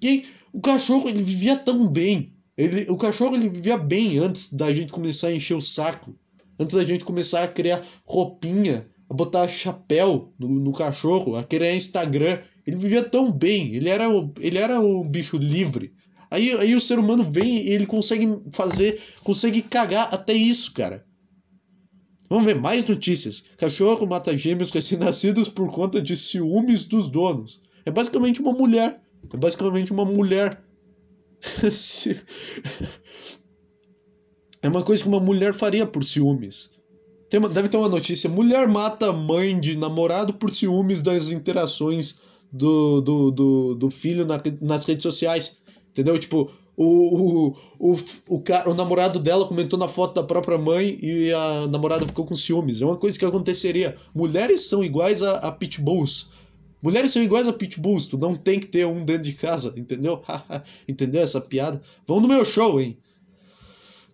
[0.00, 0.24] Quem?
[0.52, 2.32] O cachorro ele vivia tão bem.
[2.62, 6.14] Ele, o cachorro ele vivia bem antes da gente começar a encher o saco.
[6.56, 11.74] Antes da gente começar a criar roupinha a botar chapéu no, no cachorro, a querer
[11.74, 12.38] Instagram.
[12.64, 14.04] Ele vivia tão bem, ele era,
[14.40, 15.92] ele era um bicho livre.
[16.30, 21.04] Aí, aí o ser humano vem e ele consegue fazer, consegue cagar até isso, cara.
[22.30, 23.42] Vamos ver mais notícias.
[23.58, 27.60] Cachorro mata gêmeos recém-nascidos por conta de ciúmes dos donos.
[27.84, 29.02] É basicamente uma mulher.
[29.32, 30.62] É basicamente uma mulher.
[34.62, 36.70] É uma coisa que uma mulher faria por ciúmes.
[37.28, 42.20] Tem uma, deve ter uma notícia: mulher mata mãe de namorado por ciúmes das interações
[42.52, 45.56] do, do, do, do filho na, nas redes sociais.
[45.90, 46.18] Entendeu?
[46.18, 50.98] Tipo, o, o, o, o, cara, o namorado dela comentou na foto da própria mãe
[51.02, 52.80] e a namorada ficou com ciúmes.
[52.80, 53.96] É uma coisa que aconteceria.
[54.14, 56.31] Mulheres são iguais a, a pitbulls.
[56.82, 58.08] Mulheres são iguais a pitbulls.
[58.08, 60.22] Tu não tem que ter um dentro de casa, entendeu?
[60.88, 61.80] entendeu essa piada?
[62.06, 62.98] Vão no meu show, hein?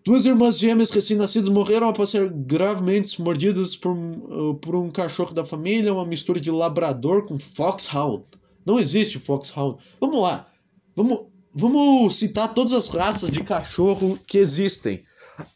[0.04, 5.44] Duas irmãs gêmeas recém-nascidas morreram após ser gravemente mordidas por, uh, por um cachorro da
[5.44, 8.24] família, uma mistura de labrador com foxhound.
[8.64, 9.78] Não existe foxhound.
[10.00, 10.48] Vamos lá.
[10.96, 15.04] Vamos, vamos citar todas as raças de cachorro que existem.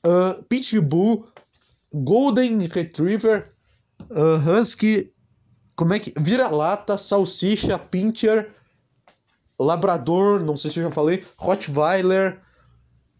[0.05, 1.27] Uh, Pitbull,
[1.93, 3.53] Golden Retriever,
[4.11, 5.13] uh, Husky,
[5.83, 8.53] como é que vira-lata, salsicha, pincher,
[9.59, 12.41] labrador, não sei se eu já falei, Rottweiler,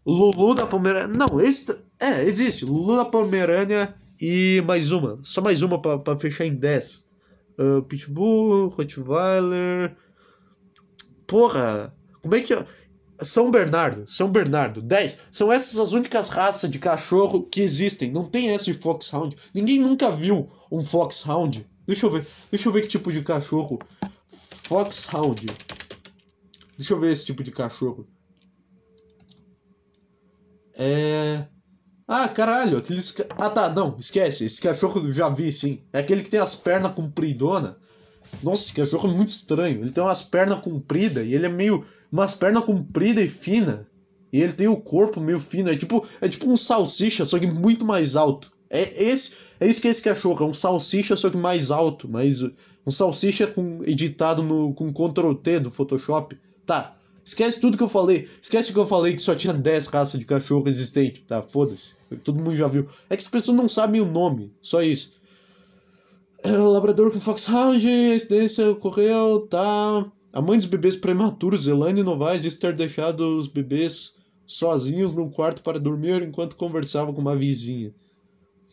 [0.05, 1.09] Lulu da Pomerânia.
[1.09, 6.45] Não, esse é, existe, Lulu da Pomerânia e mais uma, só mais uma para fechar
[6.45, 7.05] em 10.
[7.59, 9.97] Uh, Pitbull, Rottweiler.
[11.27, 12.55] Porra, como é que
[13.21, 15.19] são Bernardo, São Bernardo, 10.
[15.29, 18.09] São essas as únicas raças de cachorro que existem.
[18.09, 19.35] Não tem essa de Foxhound.
[19.53, 21.67] Ninguém nunca viu um Foxhound.
[21.85, 22.25] Deixa eu ver.
[22.51, 23.79] Deixa eu ver que tipo de cachorro.
[24.67, 25.45] Foxhound.
[26.77, 28.07] Deixa eu ver esse tipo de cachorro.
[30.75, 31.45] É.
[32.07, 33.15] Ah, caralho, aqueles.
[33.37, 34.45] Ah, tá, não, esquece.
[34.45, 35.81] Esse cachorro eu já vi, sim.
[35.91, 37.75] É aquele que tem as pernas compridonas.
[38.41, 39.81] Nossa, esse cachorro é muito estranho.
[39.81, 41.85] Ele tem umas pernas compridas e ele é meio.
[42.11, 43.87] umas pernas compridas e fina.
[44.31, 45.69] E ele tem o corpo meio fino.
[45.69, 48.51] É tipo, é tipo um salsicha, só que muito mais alto.
[48.69, 50.45] É esse, é isso que é esse cachorro.
[50.45, 52.09] É um salsicha, só que mais alto.
[52.09, 56.37] Mas um salsicha com, editado no, com Ctrl T do Photoshop.
[56.65, 56.97] Tá.
[57.23, 58.27] Esquece tudo que eu falei.
[58.41, 61.23] Esquece que eu falei que só tinha 10 raças de cachorro existentes.
[61.25, 61.93] Tá, foda-se.
[62.25, 62.87] Todo mundo já viu.
[63.09, 64.53] É que as pessoas não sabem o nome.
[64.61, 65.13] Só isso.
[66.43, 70.11] É, labrador com Foxhound, incidência ocorreu, tá.
[70.33, 75.63] A mãe dos bebês prematuros, Elaine Novaes, disse ter deixado os bebês sozinhos num quarto
[75.63, 77.93] para dormir enquanto conversava com uma vizinha.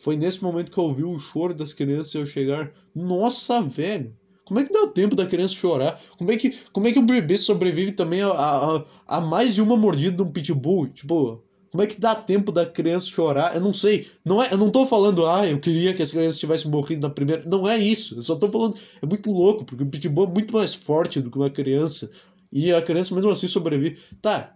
[0.01, 2.71] Foi nesse momento que eu ouvi o choro das crianças ao chegar.
[2.93, 4.15] Nossa, velho!
[4.43, 6.01] Como é que dá tempo da criança chorar?
[6.17, 9.61] Como é que, como é que o bebê sobrevive também a, a, a mais de
[9.61, 10.87] uma mordida de um pitbull?
[10.89, 13.55] Tipo, como é que dá tempo da criança chorar?
[13.55, 14.07] Eu não sei.
[14.25, 17.13] Não é, eu não tô falando, ah, eu queria que as crianças tivessem morrido na
[17.13, 17.43] primeira.
[17.45, 18.15] Não é isso.
[18.15, 18.77] Eu só tô falando.
[19.01, 22.11] É muito louco, porque o pitbull é muito mais forte do que uma criança.
[22.51, 23.99] E a criança mesmo assim sobrevive.
[24.21, 24.53] Tá.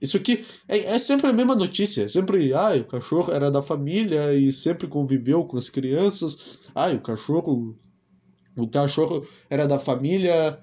[0.00, 2.04] Isso aqui é, é sempre a mesma notícia.
[2.04, 6.58] É sempre, ah, o cachorro era da família e sempre conviveu com as crianças.
[6.74, 7.76] Ah, o cachorro
[8.58, 10.58] o cachorro era da família.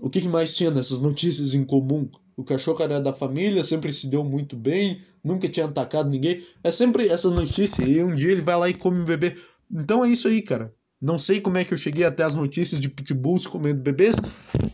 [0.00, 2.08] O que, mais tinha nessas notícias em comum?
[2.36, 6.42] O cachorro era da família, sempre se deu muito bem, nunca tinha atacado ninguém.
[6.64, 7.84] É sempre essa notícia.
[7.84, 9.36] E um dia ele vai lá e come o bebê.
[9.70, 10.74] Então é isso aí, cara.
[11.02, 14.14] Não sei como é que eu cheguei até as notícias de pitbulls comendo bebês,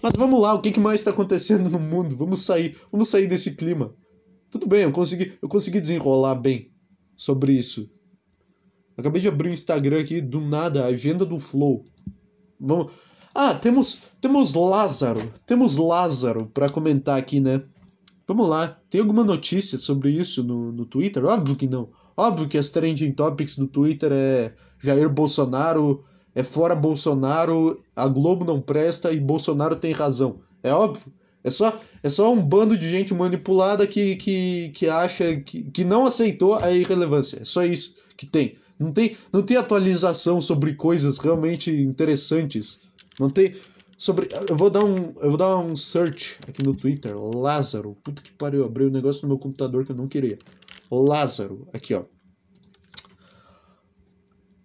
[0.03, 2.15] mas vamos lá, o que, mais está acontecendo no mundo?
[2.15, 3.95] Vamos sair, vamos sair desse clima.
[4.51, 6.71] Tudo bem, eu consegui, eu consegui desenrolar bem
[7.17, 7.91] sobre isso.
[8.95, 11.83] Acabei de abrir o Instagram aqui, do nada, a agenda do Flow.
[12.61, 12.93] Vamos.
[13.35, 15.33] Ah, temos temos Lázaro.
[15.47, 17.63] Temos Lázaro para comentar aqui, né?
[18.27, 18.79] Vamos lá.
[18.91, 21.25] Tem alguma notícia sobre isso no, no Twitter?
[21.25, 21.89] Óbvio que não.
[22.15, 26.05] Óbvio que as trending topics do Twitter é Jair Bolsonaro,
[26.39, 30.39] é fora Bolsonaro, a Globo não presta e Bolsonaro tem razão.
[30.63, 31.13] É óbvio.
[31.43, 35.83] É só, é só um bando de gente manipulada que, que, que acha que, que
[35.83, 37.41] não aceitou a irrelevância.
[37.41, 38.57] É só isso que tem.
[38.79, 42.83] Não tem, não tem atualização sobre coisas realmente interessantes.
[43.19, 43.57] Não tem
[43.97, 47.97] sobre eu vou dar um eu vou dar um search aqui no Twitter, Lázaro.
[48.05, 50.39] Puta que pariu, abri um negócio no meu computador que eu não queria.
[50.89, 52.05] Lázaro, aqui ó.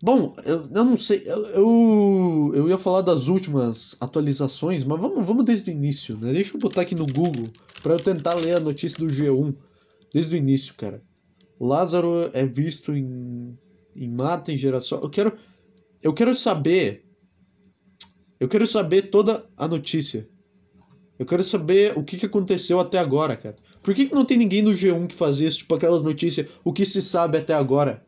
[0.04, 5.26] Bom, eu, eu não sei, eu, eu, eu ia falar das últimas atualizações, mas vamos,
[5.26, 6.34] vamos desde o início, né?
[6.34, 7.48] Deixa eu botar aqui no Google
[7.82, 9.56] para eu tentar ler a notícia do G1
[10.14, 11.02] desde o início, cara.
[11.58, 13.58] Lázaro é visto em
[13.96, 15.00] em mata, em geração.
[15.02, 15.38] Eu quero,
[16.02, 17.06] eu quero saber.
[18.40, 20.28] Eu quero saber toda a notícia.
[21.18, 23.56] Eu quero saber o que, que aconteceu até agora, cara.
[23.82, 25.60] Por que, que não tem ninguém no G1 que faz isso?
[25.60, 28.04] Tipo aquelas notícias, o que se sabe até agora?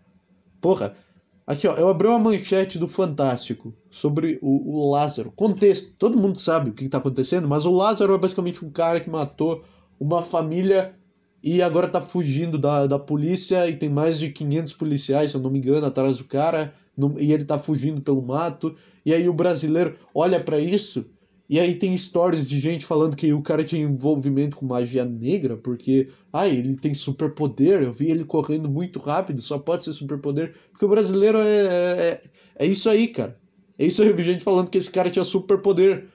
[0.60, 0.98] Porra,
[1.46, 5.32] aqui ó, eu abri uma manchete do Fantástico sobre o, o Lázaro.
[5.36, 8.70] Contexto, todo mundo sabe o que, que tá acontecendo, mas o Lázaro é basicamente um
[8.70, 9.64] cara que matou
[10.00, 10.96] uma família
[11.44, 15.42] e agora tá fugindo da, da polícia e tem mais de 500 policiais, se eu
[15.42, 18.76] não me engano, atrás do cara, no, e ele tá fugindo pelo mato.
[19.06, 21.06] E aí o brasileiro olha para isso
[21.48, 25.56] e aí tem stories de gente falando que o cara tinha envolvimento com magia negra,
[25.56, 30.56] porque, ai, ele tem superpoder, eu vi ele correndo muito rápido, só pode ser superpoder,
[30.72, 32.22] porque o brasileiro é, é, é,
[32.60, 33.36] é isso aí, cara.
[33.78, 36.08] É isso aí, eu vi gente falando que esse cara tinha superpoder.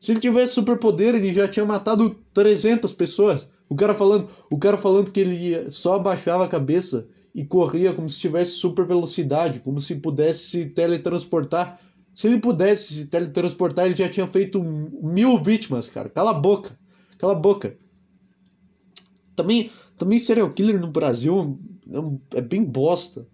[0.00, 3.46] Se ele tivesse superpoder, ele já tinha matado 300 pessoas.
[3.68, 8.08] O cara falando, o cara falando que ele só abaixava a cabeça e corria como
[8.08, 11.80] se tivesse super velocidade, como se pudesse se teletransportar.
[12.14, 16.08] Se ele pudesse se teletransportar, ele já tinha feito mil vítimas, cara.
[16.08, 16.78] Cala a boca.
[17.18, 17.76] Cala a boca.
[19.34, 21.58] Também, também serial killer no Brasil
[22.34, 23.26] é, é bem bosta.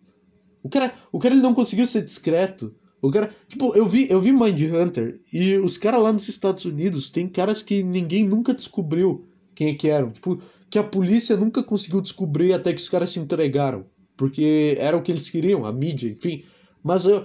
[0.62, 2.74] O cara, o cara ele não conseguiu ser discreto.
[3.00, 6.64] O cara, tipo, eu vi, eu vi Mind Hunter e os caras lá nos Estados
[6.64, 10.10] Unidos tem caras que ninguém nunca descobriu quem é que eram.
[10.10, 13.86] Tipo, que a polícia nunca conseguiu descobrir até que os caras se entregaram.
[14.16, 16.44] Porque era o que eles queriam, a mídia, enfim.
[16.82, 17.24] Mas eu,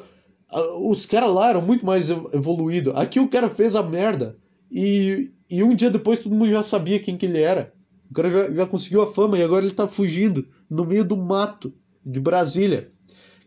[0.79, 2.93] os caras lá eram muito mais evoluídos.
[2.95, 4.37] Aqui o cara fez a merda.
[4.71, 7.73] E, e um dia depois todo mundo já sabia quem que ele era.
[8.09, 11.17] O cara já, já conseguiu a fama e agora ele tá fugindo no meio do
[11.17, 11.73] mato
[12.05, 12.91] de Brasília.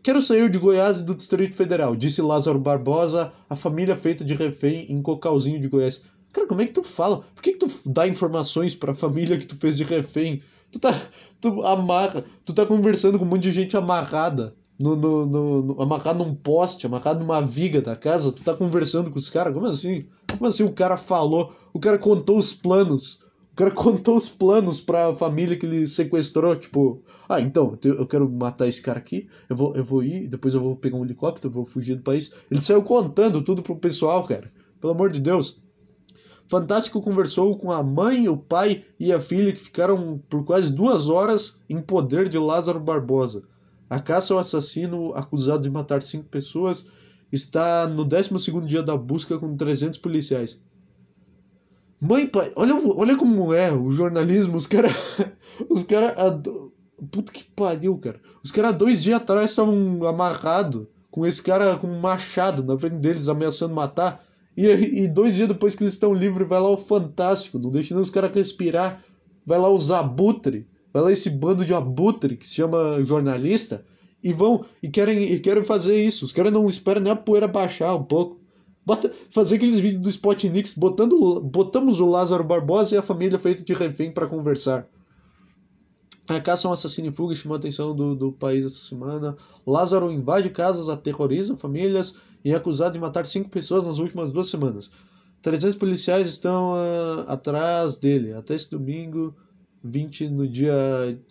[0.03, 4.33] Quero sair de Goiás e do Distrito Federal, disse Lázaro Barbosa, a família feita de
[4.33, 6.03] refém em Cocalzinho de Goiás.
[6.31, 7.23] Cara, como é que tu fala?
[7.33, 10.41] Por que, que tu dá informações pra família que tu fez de refém?
[10.71, 10.93] Tu tá.
[11.39, 12.23] Tu amarra.
[12.45, 14.55] Tu tá conversando com um monte de gente amarrada.
[14.79, 19.17] No, no, no, amarrado num poste, amarrado numa viga da casa, tu tá conversando com
[19.17, 19.53] os caras?
[19.53, 20.05] Como assim?
[20.31, 21.53] Como assim o cara falou?
[21.73, 23.25] O cara contou os planos
[23.57, 28.67] cara contou os planos pra família que ele sequestrou, tipo, ah, então, eu quero matar
[28.67, 31.65] esse cara aqui, eu vou, eu vou ir, depois eu vou pegar um helicóptero, vou
[31.65, 32.33] fugir do país.
[32.49, 34.49] Ele saiu contando tudo pro pessoal, cara.
[34.79, 35.59] Pelo amor de Deus.
[36.47, 41.09] Fantástico conversou com a mãe, o pai e a filha que ficaram por quase duas
[41.09, 43.43] horas em poder de Lázaro Barbosa.
[43.89, 46.89] A caça ao assassino acusado de matar cinco pessoas
[47.31, 50.59] está no 12 segundo dia da busca com 300 policiais.
[51.99, 54.57] Mãe, pai, olha, olha como é o jornalismo.
[54.57, 54.93] Os caras.
[55.69, 56.13] Os caras.
[57.11, 58.19] Puta que pariu, cara.
[58.43, 62.97] Os caras dois dias atrás estavam amarrados com esse cara com um machado na frente
[62.97, 64.23] deles, ameaçando matar.
[64.55, 67.93] E, e dois dias depois que eles estão livres, vai lá o Fantástico, não deixa
[67.93, 69.03] nem os caras respirar.
[69.45, 73.85] Vai lá os abutre, vai lá esse bando de abutre que se chama jornalista
[74.23, 76.25] e vão e querem, e querem fazer isso.
[76.25, 78.39] Os caras não esperam nem a poeira baixar um pouco.
[78.83, 83.63] Bota, fazer aqueles vídeos do Spotnix botando, botamos o Lázaro Barbosa e a família feita
[83.63, 84.87] de refém para conversar.
[86.27, 89.37] A caça a um assassino em fuga chamou a atenção do, do país essa semana.
[89.67, 94.49] Lázaro invade casas, aterroriza famílias e é acusado de matar cinco pessoas nas últimas duas
[94.49, 94.89] semanas.
[95.43, 98.33] 300 policiais estão uh, atrás dele.
[98.33, 99.35] Até esse domingo,
[99.89, 100.73] 20 no dia.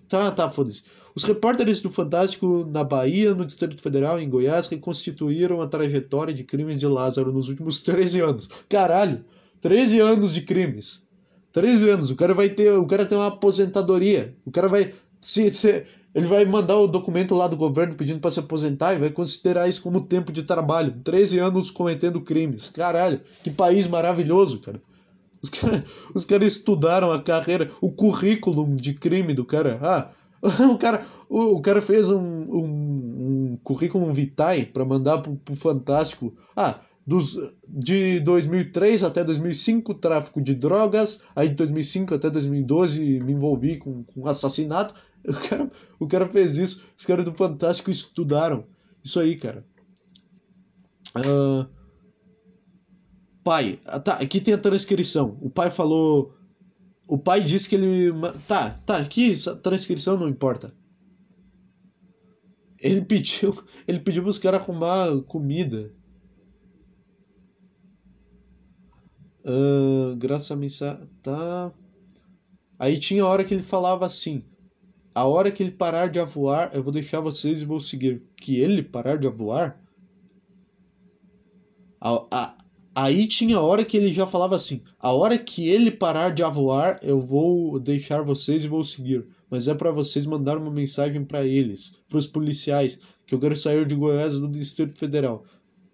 [0.08, 0.82] Tá, tá, foda-se.
[1.14, 6.44] Os repórteres do Fantástico na Bahia, no Distrito Federal em Goiás reconstituíram a trajetória de
[6.44, 8.48] crimes de Lázaro nos últimos 13 anos.
[8.68, 9.24] Caralho!
[9.62, 11.06] 13 anos de crimes.
[11.52, 12.10] 13 anos.
[12.10, 14.34] O cara vai ter, o cara tem uma aposentadoria.
[14.44, 18.30] O cara vai se, se ele vai mandar o documento lá do governo pedindo para
[18.30, 20.94] se aposentar e vai considerar isso como tempo de trabalho.
[21.02, 22.68] 13 anos cometendo crimes.
[22.68, 24.80] Caralho, que país maravilhoso, cara.
[25.48, 29.78] Os caras cara estudaram a carreira, o currículo de crime do cara.
[29.80, 30.10] Ah,
[30.70, 35.56] o cara, o, o cara fez um, um, um currículo vitae para mandar pro, pro
[35.56, 36.34] Fantástico.
[36.56, 41.22] Ah, dos, de 2003 até 2005, tráfico de drogas.
[41.34, 44.94] Aí de 2005 até 2012 me envolvi com, com assassinato.
[45.26, 46.84] O cara, o cara fez isso.
[46.96, 48.62] Os caras do Fantástico estudaram.
[49.02, 49.64] Isso aí, cara.
[51.16, 51.66] Uh,
[53.46, 55.38] pai, ah, tá, aqui tem a transcrição.
[55.40, 56.36] O pai falou
[57.08, 58.10] o pai disse que ele.
[58.48, 60.74] Tá, tá, aqui, transcrição não importa.
[62.80, 63.56] Ele pediu.
[63.86, 65.94] Ele pediu pros caras arrumar comida.
[69.44, 71.08] Uh, graças a mensagem.
[71.22, 71.72] Tá.
[72.78, 74.44] Aí tinha a hora que ele falava assim.
[75.14, 78.22] A hora que ele parar de voar, eu vou deixar vocês e vou seguir.
[78.36, 79.80] Que ele parar de voar?
[82.00, 82.55] A, a,
[82.96, 86.98] Aí tinha hora que ele já falava assim: a hora que ele parar de avoar,
[87.02, 89.26] eu vou deixar vocês e vou seguir.
[89.50, 93.54] Mas é para vocês mandar uma mensagem para eles, para os policiais, que eu quero
[93.54, 95.44] sair de Goiás do Distrito Federal.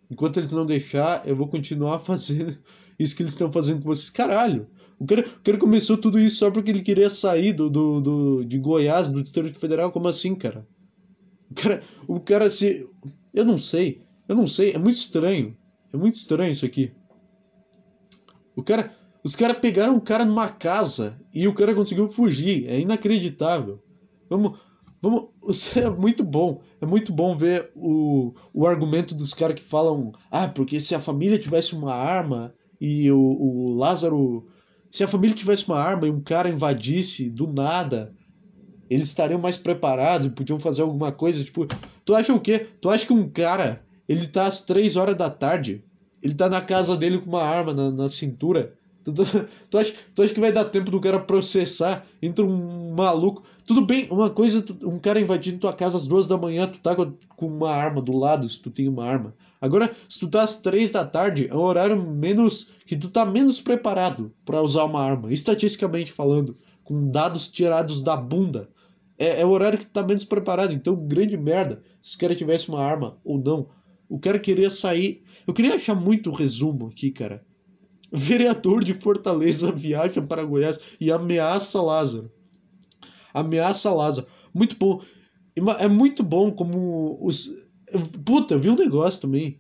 [0.09, 2.57] Enquanto eles não deixar, eu vou continuar fazendo
[2.97, 4.09] isso que eles estão fazendo com vocês.
[4.09, 4.69] Caralho!
[4.97, 8.45] O cara, o cara começou tudo isso só porque ele queria sair do, do, do,
[8.45, 9.91] de Goiás, do Distrito Federal.
[9.91, 10.65] Como assim, cara?
[11.51, 12.89] O cara, o cara se.
[13.35, 14.03] Eu não sei.
[14.29, 14.71] Eu não sei.
[14.71, 15.57] É muito estranho.
[15.93, 16.93] É muito estranho isso aqui.
[18.57, 22.69] O cara, os caras pegaram o cara numa casa e o cara conseguiu fugir.
[22.69, 23.83] É inacreditável.
[24.29, 24.59] Vamos,
[25.01, 25.29] vamos,
[25.77, 26.61] é muito bom.
[26.81, 31.01] É muito bom ver o, o argumento dos caras que falam: ah, porque se a
[31.01, 34.49] família tivesse uma arma e o, o Lázaro.
[34.91, 38.15] Se a família tivesse uma arma e um cara invadisse do nada,
[38.91, 41.43] eles estariam mais preparados, podiam fazer alguma coisa.
[41.43, 41.67] Tipo,
[42.05, 42.67] tu acha o quê?
[42.81, 43.83] Tu acha que um cara,
[44.13, 45.83] ele tá às três horas da tarde
[46.23, 48.73] ele tá na casa dele com uma arma na, na cintura.
[49.05, 49.25] Tu, tu,
[49.71, 52.07] tu, acha, tu acha que vai dar tempo do cara processar?
[52.23, 53.43] Entra um maluco.
[53.67, 56.95] Tudo bem, uma coisa, um cara invadindo tua casa às duas da manhã, tu tá
[56.95, 59.35] com, uma arma do lado, se tu tem uma arma.
[59.61, 62.71] Agora, se tu tá às três da tarde, é um horário menos.
[62.87, 68.17] que tu tá menos preparado para usar uma arma, estatisticamente falando, com dados tirados da
[68.17, 68.69] bunda.
[69.19, 70.73] É, é o horário que tá menos preparado.
[70.73, 71.83] Então, grande merda.
[72.01, 73.69] Se o cara tivesse uma arma ou não.
[74.13, 75.23] O cara queria sair.
[75.47, 77.43] Eu queria achar muito resumo aqui, cara.
[78.13, 82.31] Vereador de Fortaleza viaja para Goiás e ameaça Lázaro.
[83.33, 84.27] Ameaça Lázaro.
[84.53, 85.03] Muito bom.
[85.79, 87.57] É muito bom como os.
[88.23, 89.59] Puta, eu vi um negócio também.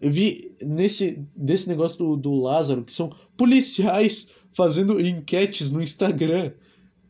[0.00, 6.52] Eu vi nesse desse negócio do, do Lázaro, que são policiais fazendo enquetes no Instagram.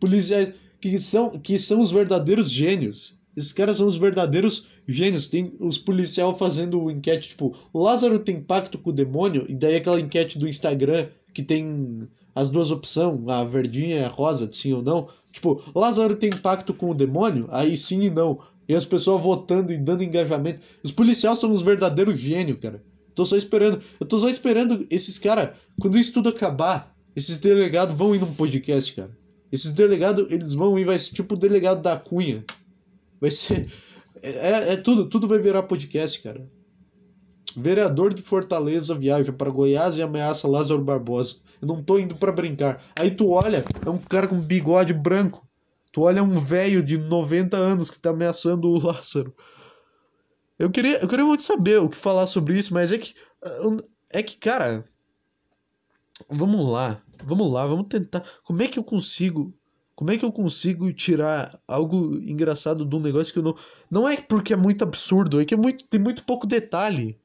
[0.00, 3.18] Policiais que são, que são os verdadeiros gênios.
[3.36, 5.28] Esses caras são os verdadeiros gênios.
[5.28, 9.44] Tem os policiais fazendo enquete, tipo, Lázaro tem pacto com o demônio?
[9.48, 14.08] E daí aquela enquete do Instagram que tem as duas opções, a verdinha e a
[14.08, 15.08] rosa, sim ou não.
[15.30, 17.48] Tipo, Lázaro tem pacto com o demônio?
[17.50, 18.40] Aí sim e não.
[18.68, 20.60] E as pessoas votando e dando engajamento.
[20.82, 22.82] Os policiais são os verdadeiros gênios, cara.
[23.14, 23.82] Tô só esperando.
[23.98, 28.32] Eu tô só esperando esses caras, quando isso tudo acabar, esses delegados vão ir num
[28.32, 29.10] podcast, cara.
[29.50, 32.44] Esses delegados, eles vão ir, vai ser tipo o delegado da Cunha.
[33.20, 33.68] Vai ser.
[34.22, 36.48] É, é, é tudo, tudo vai virar podcast, cara.
[37.56, 41.36] Vereador de Fortaleza viaja para Goiás e ameaça Lázaro Barbosa.
[41.60, 42.82] Eu não tô indo para brincar.
[42.96, 45.46] Aí tu olha, é um cara com bigode branco.
[45.92, 49.34] Tu olha um velho de 90 anos que tá ameaçando o Lázaro.
[50.58, 53.14] Eu queria, eu queria muito saber o que falar sobre isso, mas é que.
[54.10, 54.84] É que, cara.
[56.28, 57.00] Vamos lá.
[57.24, 58.24] Vamos lá, vamos tentar.
[58.44, 59.54] Como é que eu consigo.
[59.98, 63.56] Como é que eu consigo tirar algo engraçado de um negócio que eu não.
[63.90, 67.18] Não é porque é muito absurdo, é que é muito, tem muito pouco detalhe.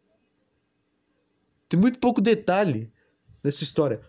[1.69, 2.91] Tem muito pouco detalhe
[3.43, 4.01] nessa história.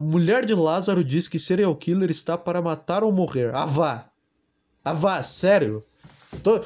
[0.00, 3.54] Mulher de Lázaro diz que serial killer está para matar ou morrer.
[3.54, 4.08] Ah, vá!
[4.82, 5.84] Ah, sério?
[6.42, 6.64] Tô...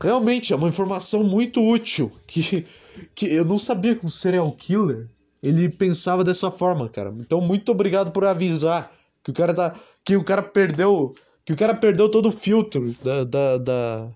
[0.00, 2.10] Realmente, é uma informação muito útil.
[2.26, 2.66] Que,
[3.14, 5.08] que eu não sabia que um serial killer
[5.42, 7.14] ele pensava dessa forma, cara.
[7.18, 8.90] Então, muito obrigado por avisar
[9.22, 9.78] que o cara tá.
[10.06, 11.14] Que o cara perdeu.
[11.44, 14.08] Que o cara perdeu todo o filtro da, da, da...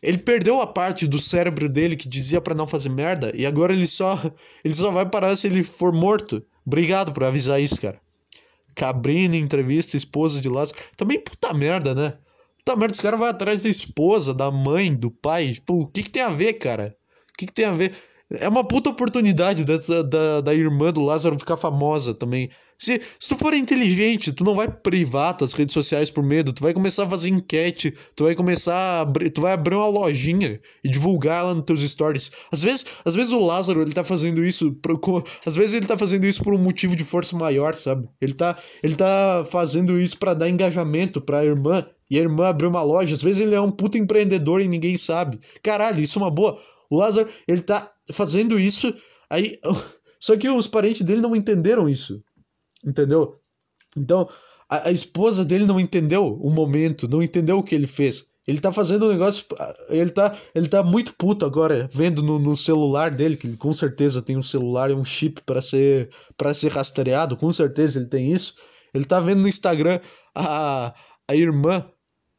[0.00, 3.72] Ele perdeu a parte do cérebro dele que dizia para não fazer merda e agora
[3.72, 4.18] ele só
[4.64, 6.42] ele só vai parar se ele for morto.
[6.64, 8.00] Obrigado por avisar isso, cara.
[8.74, 10.78] Cabrini, entrevista, esposa de Lázaro.
[10.96, 12.14] Também puta merda, né?
[12.58, 15.54] Puta merda, esse cara vai atrás da esposa, da mãe, do pai.
[15.54, 16.96] Tipo, o que que tem a ver, cara?
[17.30, 17.92] O que que tem a ver?
[18.30, 22.48] É uma puta oportunidade dessa, da, da irmã do Lázaro ficar famosa também.
[22.82, 26.64] Se, se tu for inteligente, tu não vai privar tuas redes sociais por medo, tu
[26.64, 30.60] vai começar a fazer enquete, tu vai começar a abrir, tu vai abrir uma lojinha
[30.82, 32.32] e divulgar ela nos teus stories.
[32.50, 34.98] Às vezes, às vezes o Lázaro, ele tá fazendo isso, por,
[35.46, 38.08] às vezes ele tá fazendo isso por um motivo de força maior, sabe?
[38.20, 42.68] Ele tá, ele tá fazendo isso para dar engajamento pra irmã, e a irmã abriu
[42.68, 43.14] uma loja.
[43.14, 45.38] Às vezes ele é um puta empreendedor e ninguém sabe.
[45.62, 46.60] Caralho, isso é uma boa.
[46.90, 48.92] O Lázaro, ele tá fazendo isso,
[49.30, 49.60] aí.
[50.18, 52.22] Só que os parentes dele não entenderam isso.
[52.84, 53.38] Entendeu?
[53.96, 54.28] Então,
[54.68, 58.26] a, a, esposa dele não entendeu o momento, não entendeu o que ele fez.
[58.46, 59.44] Ele tá fazendo um negócio.
[59.88, 63.72] Ele tá, ele tá muito puto agora, vendo no, no celular dele, que ele com
[63.72, 68.08] certeza tem um celular e um chip para ser para ser rastreado, com certeza ele
[68.08, 68.56] tem isso.
[68.92, 70.00] Ele tá vendo no Instagram
[70.34, 70.92] a,
[71.28, 71.86] a irmã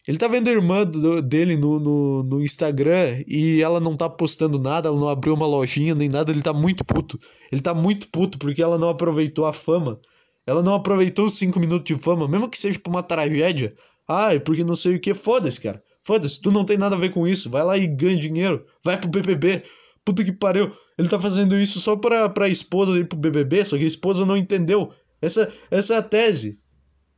[0.08, 4.10] ele tá vendo a irmã do, dele no, no, no, Instagram e ela não tá
[4.10, 7.18] postando nada, ela não abriu uma lojinha nem nada, ele tá muito puto.
[7.50, 10.00] Ele tá muito puto porque ela não aproveitou a fama.
[10.46, 13.74] Ela não aproveitou os 5 minutos de fama, mesmo que seja por uma tragédia.
[14.08, 15.14] Ai, porque não sei o que.
[15.14, 15.82] Foda-se, cara.
[16.04, 17.50] Foda-se, tu não tem nada a ver com isso.
[17.50, 18.66] Vai lá e ganha dinheiro.
[18.84, 19.64] Vai pro BBB.
[20.04, 20.72] Puta que pariu.
[20.98, 24.26] Ele tá fazendo isso só pra, pra esposa ir pro BBB, só que a esposa
[24.26, 24.94] não entendeu.
[25.22, 26.60] Essa, essa é a tese.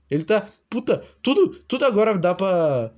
[0.09, 0.47] Ele tá.
[0.69, 2.93] Puta, tudo, tudo agora dá pra.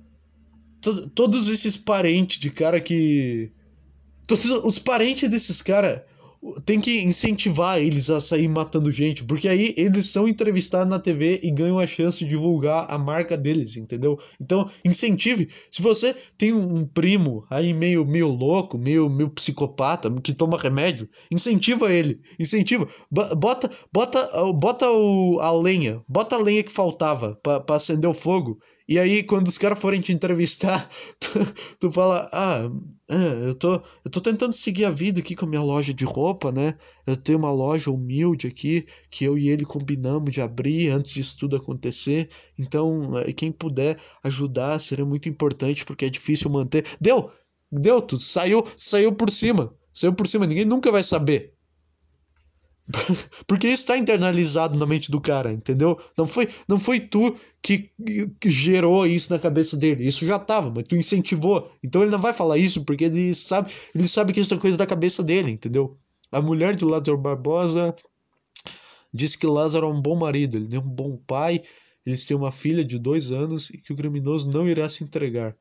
[1.14, 3.50] todos esses parentes de cara que.
[4.26, 6.02] Todos os parentes desses caras
[6.64, 11.40] tem que incentivar eles a sair matando gente, porque aí eles são entrevistados na TV
[11.42, 14.18] e ganham a chance de divulgar a marca deles, entendeu?
[14.40, 15.48] Então, incentive.
[15.70, 21.08] Se você tem um primo aí meio, meio louco, meio, meio psicopata, que toma remédio,
[21.30, 22.20] incentiva ele.
[22.38, 22.88] Incentiva.
[23.10, 28.58] Bota, bota, bota o, a lenha, bota a lenha que faltava para acender o fogo
[28.88, 30.88] e aí, quando os caras forem te entrevistar,
[31.20, 31.28] tu,
[31.78, 32.68] tu fala: Ah,
[33.10, 33.74] é, eu, tô,
[34.04, 36.74] eu tô tentando seguir a vida aqui com a minha loja de roupa, né?
[37.06, 41.38] Eu tenho uma loja humilde aqui que eu e ele combinamos de abrir antes disso
[41.38, 42.30] tudo acontecer.
[42.58, 46.86] Então, é, quem puder ajudar seria muito importante porque é difícil manter.
[46.98, 47.30] Deu!
[47.70, 49.74] Deu, tu saiu, saiu por cima.
[49.92, 51.57] Saiu por cima, ninguém nunca vai saber.
[53.46, 55.98] Porque isso está internalizado na mente do cara, entendeu?
[56.16, 57.90] Não foi, não foi tu que,
[58.40, 60.06] que, gerou isso na cabeça dele.
[60.06, 61.70] Isso já tava, mas tu incentivou.
[61.82, 64.76] Então ele não vai falar isso porque ele sabe, ele sabe que isso é coisa
[64.76, 65.98] da cabeça dele, entendeu?
[66.32, 67.94] A mulher de Lázaro Barbosa
[69.12, 71.62] disse que Lázaro é um bom marido, ele é um bom pai,
[72.04, 75.56] eles têm uma filha de dois anos e que o criminoso não irá se entregar.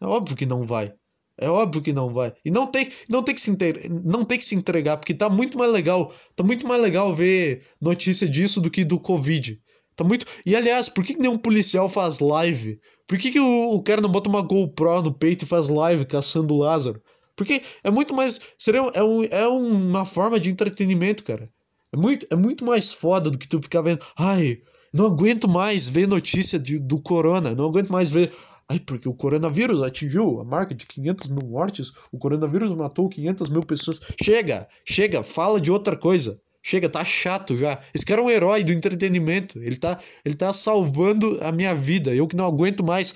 [0.00, 0.94] É óbvio que não vai.
[1.40, 2.32] É óbvio que não vai.
[2.44, 3.56] E não tem, não tem que se
[4.04, 6.12] não tem que se entregar, porque tá muito mais legal.
[6.36, 9.60] Tá muito mais legal ver notícia disso do que do Covid.
[9.96, 10.26] Tá muito.
[10.46, 12.78] E aliás, por que, que nenhum policial faz live?
[13.06, 16.04] Por que, que o, o cara não bota uma GoPro no peito e faz live
[16.04, 17.02] caçando o Lázaro?
[17.34, 18.38] Porque é muito mais.
[18.58, 21.48] Seria, é, um, é uma forma de entretenimento, cara.
[21.92, 24.04] É muito, é muito mais foda do que tu ficar vendo.
[24.16, 24.60] Ai,
[24.92, 27.54] não aguento mais ver notícia de, do corona.
[27.54, 28.32] Não aguento mais ver.
[28.70, 33.48] Ai, porque o coronavírus atingiu a marca de 500 mil mortes, o coronavírus matou 500
[33.48, 34.00] mil pessoas.
[34.22, 36.40] Chega, chega, fala de outra coisa.
[36.62, 37.82] Chega, tá chato já.
[37.92, 39.58] Esse cara é um herói do entretenimento.
[39.58, 42.14] Ele tá, ele tá salvando a minha vida.
[42.14, 43.12] Eu que não aguento mais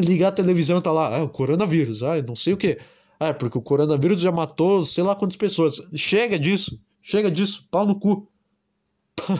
[0.00, 2.78] ligar a televisão tá lá, ah, o coronavírus, ah, não sei o que.
[3.20, 5.86] Ah, porque o coronavírus já matou sei lá quantas pessoas.
[5.96, 6.80] Chega disso.
[7.02, 7.68] Chega disso.
[7.70, 8.26] Pau no cu.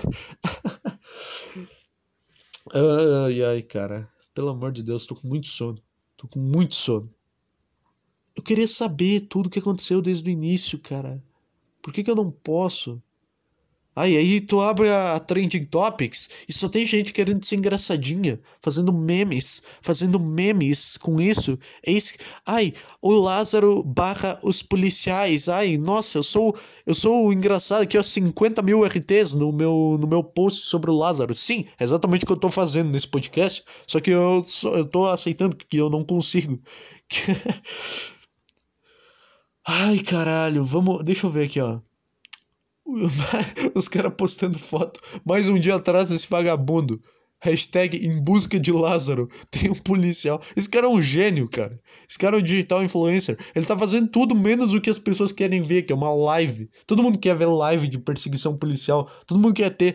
[2.71, 4.11] ai, ai, cara.
[4.39, 5.83] Pelo amor de Deus, tô com muito sono.
[6.17, 7.13] Tô com muito sono.
[8.37, 11.21] Eu queria saber tudo o que aconteceu desde o início, cara.
[11.83, 13.03] Por que, que eu não posso?
[13.99, 18.93] Aí, aí tu abre a Trending Topics e só tem gente querendo ser engraçadinha, fazendo
[18.93, 21.59] memes, fazendo memes com isso.
[21.85, 22.15] É isso.
[22.47, 22.73] Ai,
[23.03, 25.49] o Lázaro barra os policiais.
[25.49, 29.97] Ai, nossa, eu sou eu sou o engraçado aqui, ó, 50 mil RTs no meu,
[30.01, 31.35] no meu post sobre o Lázaro.
[31.37, 34.41] Sim, é exatamente o que eu tô fazendo nesse podcast, só que eu,
[34.75, 36.59] eu tô aceitando que eu não consigo.
[39.67, 41.05] Ai, caralho, vamos.
[41.05, 41.81] Deixa eu ver aqui, ó.
[43.75, 45.01] Os caras postando foto.
[45.25, 47.01] Mais um dia atrás desse vagabundo.
[47.41, 49.29] Hashtag em busca de Lázaro.
[49.51, 50.41] Tem um policial.
[50.57, 51.77] Esse cara é um gênio, cara.
[52.09, 53.39] Esse cara é um digital influencer.
[53.55, 56.71] Ele tá fazendo tudo menos o que as pessoas querem ver, que é uma live.
[56.87, 59.11] Todo mundo quer ver live de perseguição policial.
[59.27, 59.95] Todo mundo quer ter.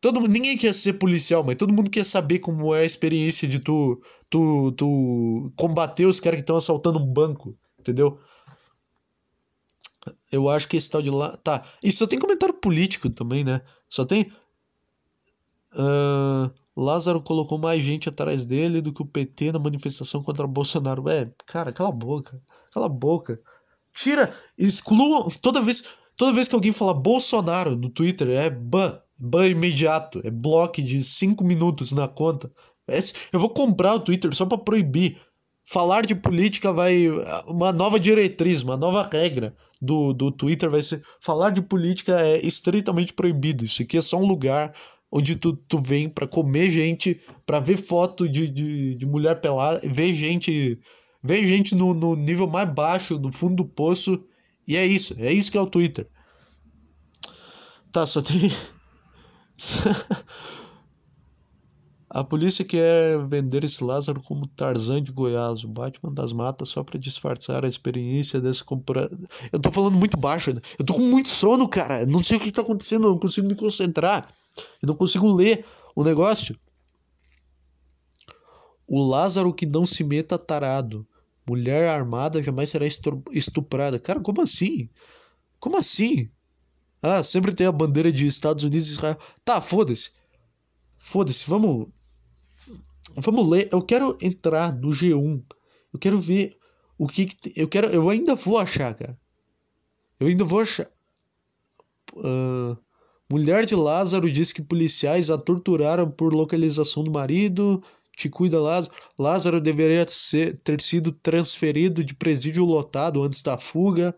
[0.00, 3.60] Todo, ninguém quer ser policial, mas todo mundo quer saber como é a experiência de
[3.60, 7.56] tu, tu, tu combater os caras que estão assaltando um banco.
[7.78, 8.18] Entendeu?
[10.32, 11.36] Eu acho que esse tal de lá.
[11.36, 11.62] Tá.
[11.84, 13.60] E só tem comentário político também, né?
[13.88, 14.32] Só tem.
[15.74, 21.06] Uh, Lázaro colocou mais gente atrás dele do que o PT na manifestação contra Bolsonaro.
[21.08, 22.42] É, cara, cala a boca.
[22.72, 23.38] Cala a boca.
[23.92, 25.28] Tira, exclua.
[25.42, 25.84] Toda vez,
[26.16, 28.98] toda vez que alguém fala Bolsonaro no Twitter, é ban.
[29.18, 30.20] Ban imediato.
[30.24, 32.50] É bloco de 5 minutos na conta.
[32.88, 32.98] É,
[33.32, 35.20] eu vou comprar o Twitter só para proibir.
[35.64, 37.08] Falar de política vai.
[37.46, 42.44] Uma nova diretriz, uma nova regra do, do Twitter vai ser falar de política é
[42.44, 43.64] estritamente proibido.
[43.64, 44.72] Isso aqui é só um lugar
[45.10, 49.80] onde tu, tu vem para comer gente, para ver foto de, de, de mulher pelada,
[49.84, 50.80] ver gente,
[51.22, 54.24] ver gente no, no nível mais baixo, no fundo do poço.
[54.66, 56.08] E é isso, é isso que é o Twitter.
[57.90, 58.50] Tá, só tem.
[62.14, 66.84] A polícia quer vender esse Lázaro como Tarzan de Goiás, o Batman das matas, só
[66.84, 69.10] para disfarçar a experiência dessa compra.
[69.50, 70.60] Eu tô falando muito baixo, né?
[70.78, 72.04] eu tô com muito sono, cara.
[72.04, 74.28] Não sei o que tá acontecendo, eu não consigo me concentrar.
[74.82, 75.64] Eu não consigo ler
[75.96, 76.54] o negócio.
[78.86, 81.06] O Lázaro que não se meta tarado.
[81.48, 82.84] Mulher armada jamais será
[83.30, 83.98] estuprada.
[83.98, 84.86] Cara, como assim?
[85.58, 86.30] Como assim?
[87.00, 89.18] Ah, sempre tem a bandeira de Estados Unidos e Israel.
[89.42, 90.10] Tá, foda-se.
[90.98, 91.88] Foda-se, vamos
[93.16, 93.68] Vamos ler.
[93.72, 95.42] Eu quero entrar no G1.
[95.92, 96.56] Eu quero ver
[96.98, 97.88] o que, que eu quero.
[97.88, 99.18] Eu ainda vou achar, cara.
[100.18, 100.88] Eu ainda vou achar.
[102.14, 102.76] Uh,
[103.30, 107.82] mulher de Lázaro diz que policiais a torturaram por localização do marido.
[108.16, 108.94] Te cuida, Lázaro.
[109.18, 114.14] Lázaro deveria ser, ter sido transferido de presídio lotado antes da fuga.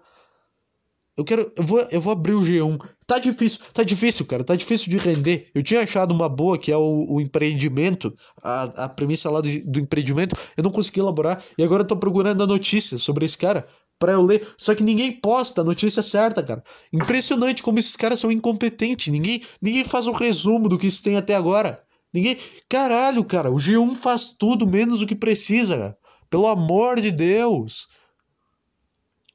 [1.17, 1.53] Eu quero.
[1.57, 2.79] Eu vou, eu vou abrir o G1.
[3.07, 4.43] Tá difícil, tá difícil, cara.
[4.43, 5.49] Tá difícil de render.
[5.55, 8.13] Eu tinha achado uma boa, que é o, o empreendimento,
[8.43, 10.37] a, a premissa lá do, do empreendimento.
[10.57, 11.43] Eu não consegui elaborar.
[11.57, 13.67] E agora eu tô procurando a notícia sobre esse cara
[13.99, 14.47] para eu ler.
[14.59, 16.65] Só que ninguém posta a notícia certa, cara.
[16.93, 19.09] Impressionante como esses caras são incompetentes.
[19.09, 21.81] Ninguém, ninguém faz um resumo do que se tem até agora.
[22.13, 22.39] Ninguém.
[22.69, 23.51] Caralho, cara.
[23.51, 25.97] O G1 faz tudo menos o que precisa, cara.
[26.29, 27.87] Pelo amor de Deus.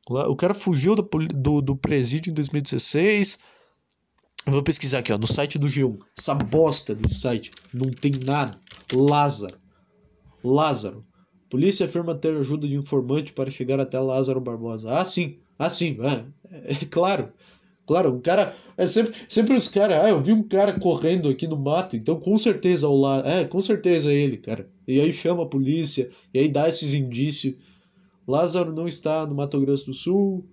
[0.09, 3.37] O cara fugiu do, do, do presídio em 2016.
[4.47, 5.99] Eu vou pesquisar aqui, ó, no site do G1.
[6.17, 7.51] Essa bosta desse site.
[7.71, 8.57] Não tem nada.
[8.91, 9.55] Lázaro.
[10.43, 11.03] Lázaro.
[11.49, 14.89] Polícia afirma ter ajuda de informante para chegar até Lázaro Barbosa.
[14.89, 15.37] Ah, sim.
[15.57, 15.97] Ah, sim.
[16.01, 17.31] É, é, claro.
[17.85, 18.55] Claro, um cara.
[18.77, 20.03] É sempre, sempre os caras.
[20.03, 23.23] Ah, eu vi um cara correndo aqui no mato, então com certeza o lá.
[23.25, 24.69] É, com certeza é ele, cara.
[24.87, 27.55] E aí chama a polícia, e aí dá esses indícios.
[28.29, 30.45] Lázaro não está no Mato Grosso do Sul.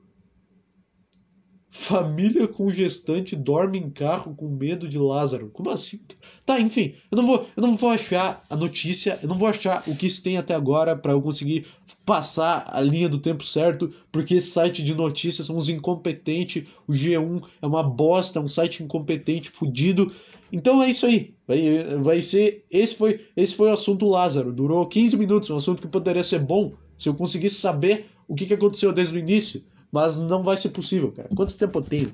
[1.68, 5.50] Família com gestante dorme em carro com medo de Lázaro.
[5.50, 6.00] Como assim?
[6.46, 9.84] Tá, enfim, eu não vou, eu não vou achar a notícia, eu não vou achar
[9.86, 11.66] o que se tem até agora para eu conseguir
[12.06, 16.94] passar a linha do tempo certo, porque esse site de notícias são uns incompetentes, o
[16.94, 20.10] G1 é uma bosta, é um site incompetente, fudido.
[20.50, 21.34] Então é isso aí.
[21.46, 22.64] Vai, vai ser.
[22.70, 24.50] Esse foi, esse foi o assunto Lázaro.
[24.50, 28.46] Durou 15 minutos, um assunto que poderia ser bom se eu conseguisse saber o que,
[28.46, 29.62] que aconteceu desde o início.
[29.90, 31.28] Mas não vai ser possível, cara.
[31.34, 32.12] Quanto tempo eu tenho?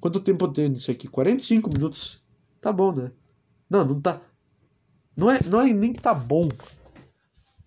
[0.00, 1.08] Quanto tempo eu tenho nisso aqui?
[1.08, 2.20] 45 minutos.
[2.60, 3.10] Tá bom, né?
[3.70, 4.20] Não, não tá.
[5.16, 6.48] Não é, não é nem que tá bom.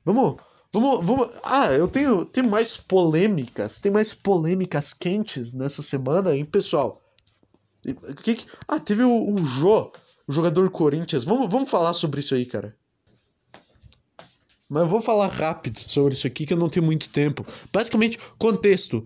[0.03, 0.37] Vamos,
[0.73, 1.29] vamos, vamos.
[1.43, 3.79] Ah, eu tenho, tenho mais polêmicas.
[3.79, 7.01] Tem mais polêmicas quentes nessa semana, hein, pessoal?
[8.23, 8.45] Que que...
[8.67, 9.91] Ah, teve o, o Jô,
[10.27, 11.23] o jogador Corinthians.
[11.23, 12.75] Vamos, vamos falar sobre isso aí, cara.
[14.69, 17.45] Mas eu vou falar rápido sobre isso aqui que eu não tenho muito tempo.
[17.71, 19.05] Basicamente, contexto.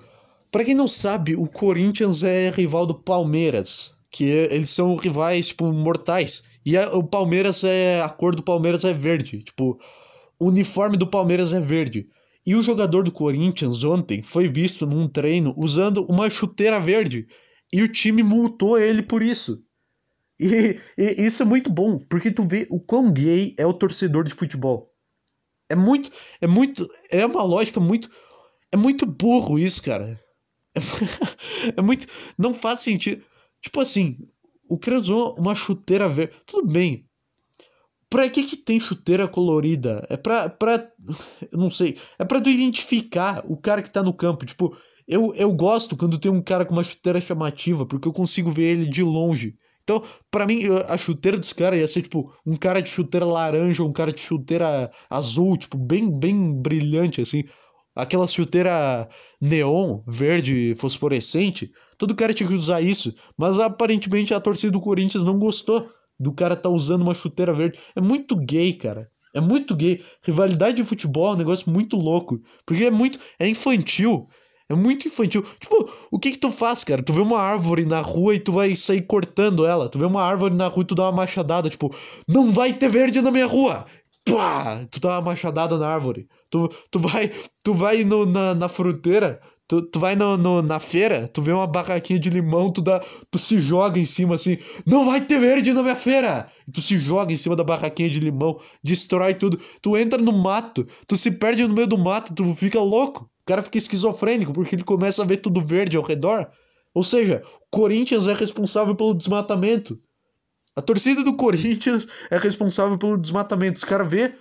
[0.51, 5.49] Para quem não sabe, o Corinthians é rival do Palmeiras, que é, eles são rivais
[5.49, 6.43] tipo mortais.
[6.65, 9.79] E a, o Palmeiras é a cor do Palmeiras é verde, tipo,
[10.39, 12.09] o uniforme do Palmeiras é verde.
[12.45, 17.27] E o jogador do Corinthians ontem foi visto num treino usando uma chuteira verde
[17.71, 19.63] e o time multou ele por isso.
[20.39, 24.23] E, e isso é muito bom, porque tu vê o quão gay é o torcedor
[24.23, 24.90] de futebol.
[25.71, 26.11] É muito,
[26.41, 28.09] é muito, é uma lógica muito,
[28.71, 30.19] é muito burro isso, cara.
[30.75, 30.79] É,
[31.79, 32.07] é muito,
[32.37, 33.23] não faz sentido.
[33.61, 34.17] Tipo assim,
[34.69, 36.33] o cara usou uma chuteira verde.
[36.45, 37.05] Tudo bem.
[38.09, 40.05] Pra que que tem chuteira colorida?
[40.09, 40.91] É pra, pra,
[41.49, 44.45] eu não sei, é pra tu identificar o cara que tá no campo.
[44.45, 44.75] Tipo,
[45.07, 48.63] eu, eu gosto quando tem um cara com uma chuteira chamativa, porque eu consigo ver
[48.63, 49.55] ele de longe.
[49.83, 53.83] Então, para mim, a chuteira dos caras ia ser, tipo, um cara de chuteira laranja,
[53.83, 57.43] um cara de chuteira azul, tipo, bem, bem brilhante, assim.
[57.95, 59.09] Aquela chuteira
[59.39, 61.71] neon, verde, fosforescente.
[61.97, 63.13] Todo cara tinha que usar isso.
[63.37, 65.89] Mas aparentemente a torcida do Corinthians não gostou
[66.21, 67.79] do cara tá usando uma chuteira verde.
[67.95, 69.09] É muito gay, cara.
[69.33, 70.03] É muito gay.
[70.23, 72.39] Rivalidade de futebol é um negócio muito louco.
[72.65, 73.19] Porque é muito.
[73.39, 74.27] É infantil.
[74.71, 75.43] É muito infantil.
[75.59, 77.03] Tipo, o que que tu faz, cara?
[77.03, 79.89] Tu vê uma árvore na rua e tu vai sair cortando ela.
[79.89, 81.93] Tu vê uma árvore na rua e tu dá uma machadada, tipo,
[82.25, 83.85] não vai ter verde na minha rua.
[84.23, 84.85] Pá!
[84.89, 86.25] Tu dá uma machadada na árvore.
[86.49, 87.31] Tu, tu vai,
[87.65, 91.51] tu vai no, na, na fruteira, tu, tu vai no, no, na feira, tu vê
[91.51, 95.39] uma barraquinha de limão, tu, dá, tu se joga em cima assim, não vai ter
[95.39, 96.49] verde na minha feira!
[96.73, 99.59] Tu se joga em cima da barraquinha de limão, destrói tudo.
[99.81, 103.30] Tu entra no mato, tu se perde no meio do mato, tu fica louco.
[103.51, 106.47] Cara fica esquizofrênico porque ele começa a ver tudo verde ao redor.
[106.93, 109.99] Ou seja, o Corinthians é responsável pelo desmatamento.
[110.73, 113.75] A torcida do Corinthians é responsável pelo desmatamento.
[113.75, 114.33] Os caras vê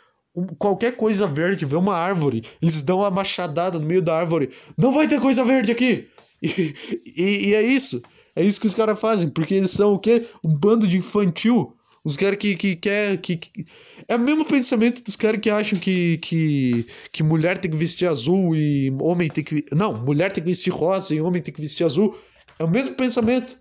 [0.61, 4.52] qualquer coisa verde, vê uma árvore, eles dão uma machadada no meio da árvore.
[4.78, 6.08] Não vai ter coisa verde aqui!
[6.42, 6.72] E,
[7.04, 8.00] e, e é isso.
[8.34, 10.24] É isso que os caras fazem, porque eles são o quê?
[10.42, 13.16] Um bando de infantil os caras que, que quer.
[13.18, 13.66] Que, que,
[14.09, 18.09] É o mesmo pensamento dos caras que acham que, que, que mulher tem que vestir
[18.09, 19.64] azul e homem tem que.
[19.72, 22.18] Não, mulher tem que vestir rosa e homem tem que vestir azul.
[22.59, 23.59] É o mesmo pensamento.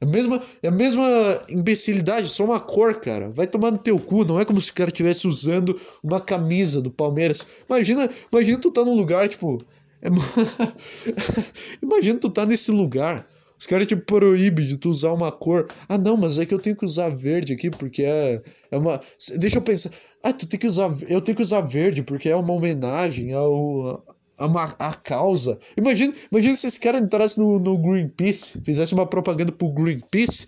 [0.00, 3.30] É a mesma, é a mesma imbecilidade, só uma cor, cara.
[3.30, 6.80] Vai tomar no teu cu, não é como se o cara estivesse usando uma camisa
[6.80, 7.46] do Palmeiras.
[7.68, 9.64] Imagina, imagina tu tá num lugar, tipo.
[10.00, 10.08] É...
[11.82, 13.26] imagina tu tá nesse lugar
[13.58, 15.68] os caras te proíbem de tu usar uma cor.
[15.88, 18.40] Ah, não, mas é que eu tenho que usar verde aqui porque é,
[18.70, 19.00] é uma.
[19.36, 19.90] Deixa eu pensar.
[20.22, 20.96] Ah, tu tem que usar.
[21.08, 24.04] Eu tenho que usar verde porque é uma homenagem ao.
[24.38, 25.58] A, uma, a causa.
[25.76, 30.46] Imagina, imagina se esse cara entrasse no, no Greenpeace, fizesse uma propaganda pro Greenpeace,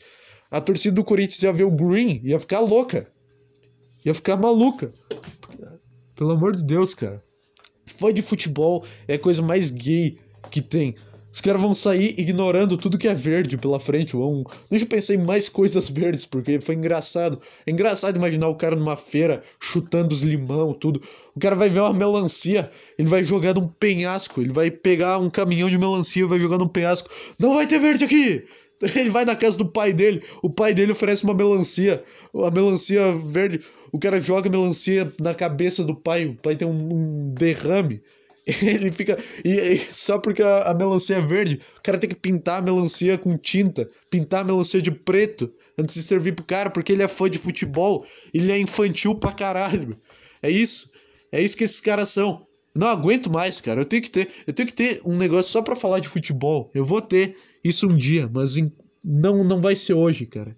[0.48, 3.08] a torcida do Corinthians ia ver o Green, ia ficar louca.
[4.04, 4.92] Ia ficar maluca.
[6.14, 7.20] Pelo amor de Deus, cara.
[7.84, 10.16] Fã de futebol é a coisa mais gay
[10.52, 10.94] que tem.
[11.32, 14.16] Os caras vão sair ignorando tudo que é verde pela frente.
[14.16, 14.44] Vão...
[14.68, 17.40] Deixa eu pensar em mais coisas verdes, porque foi engraçado.
[17.64, 21.00] É engraçado imaginar o cara numa feira chutando os limão, tudo.
[21.34, 24.40] O cara vai ver uma melancia, ele vai jogar num penhasco.
[24.40, 27.08] Ele vai pegar um caminhão de melancia e vai jogar num penhasco.
[27.38, 28.44] Não vai ter verde aqui!
[28.96, 32.02] Ele vai na casa do pai dele, o pai dele oferece uma melancia,
[32.34, 33.60] a melancia verde,
[33.92, 38.00] o cara joga melancia na cabeça do pai, o pai tem um, um derrame.
[38.62, 39.18] Ele fica.
[39.44, 42.62] E, e só porque a, a, melancia é verde, o cara tem que pintar a
[42.62, 47.02] melancia com tinta, pintar a melancia de preto antes de servir pro cara, porque ele
[47.02, 49.98] é fã de futebol, ele é infantil pra caralho.
[50.42, 50.90] É isso.
[51.32, 52.46] É isso que esses caras são.
[52.74, 53.80] Não aguento mais, cara.
[53.80, 56.70] Eu tenho que ter, eu tenho que ter um negócio só para falar de futebol.
[56.74, 58.72] Eu vou ter isso um dia, mas em,
[59.02, 60.56] não não vai ser hoje, cara.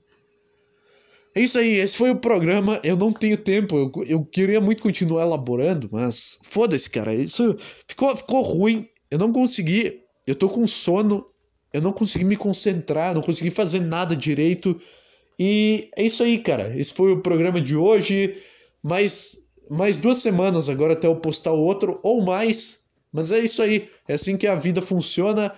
[1.35, 2.81] É isso aí, esse foi o programa.
[2.85, 7.15] Eu não tenho tempo, eu, eu queria muito continuar elaborando, mas foda-se, cara.
[7.15, 7.57] Isso
[7.89, 8.87] ficou, ficou ruim.
[9.11, 10.01] Eu não consegui.
[10.27, 11.25] Eu tô com sono.
[11.73, 14.79] eu não consegui me concentrar, não consegui fazer nada direito.
[15.39, 16.77] E é isso aí, cara.
[16.79, 18.37] Esse foi o programa de hoje.
[18.83, 19.39] Mais,
[19.71, 22.81] mais duas semanas agora até eu postar o outro, ou mais.
[23.11, 23.89] Mas é isso aí.
[24.07, 25.53] É assim que a vida funciona.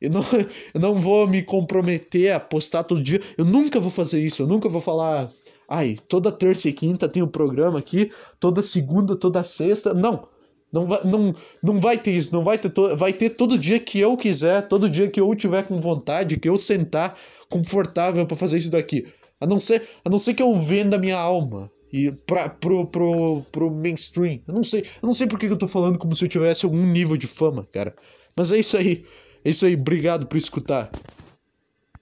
[0.00, 0.24] Eu não,
[0.74, 3.20] eu não vou me comprometer a postar todo dia.
[3.36, 4.42] Eu nunca vou fazer isso.
[4.42, 5.30] Eu nunca vou falar.
[5.68, 8.10] Ai, toda terça e quinta tem o um programa aqui.
[8.38, 9.94] Toda segunda, toda sexta.
[9.94, 10.28] Não.
[10.72, 13.80] Não vai, não, não vai ter isso, não vai ter, to, vai ter todo dia
[13.80, 18.36] que eu quiser, todo dia que eu tiver com vontade, que eu sentar confortável para
[18.36, 19.04] fazer isso daqui.
[19.40, 23.42] A não ser, a não ser que eu venda minha alma e pra, pro, pro,
[23.50, 24.40] pro mainstream.
[24.46, 26.64] Eu não sei, eu não sei por que eu tô falando como se eu tivesse
[26.64, 27.94] algum nível de fama, cara.
[28.36, 29.04] Mas é isso aí.
[29.44, 30.98] É isso aí, obrigado por escutar.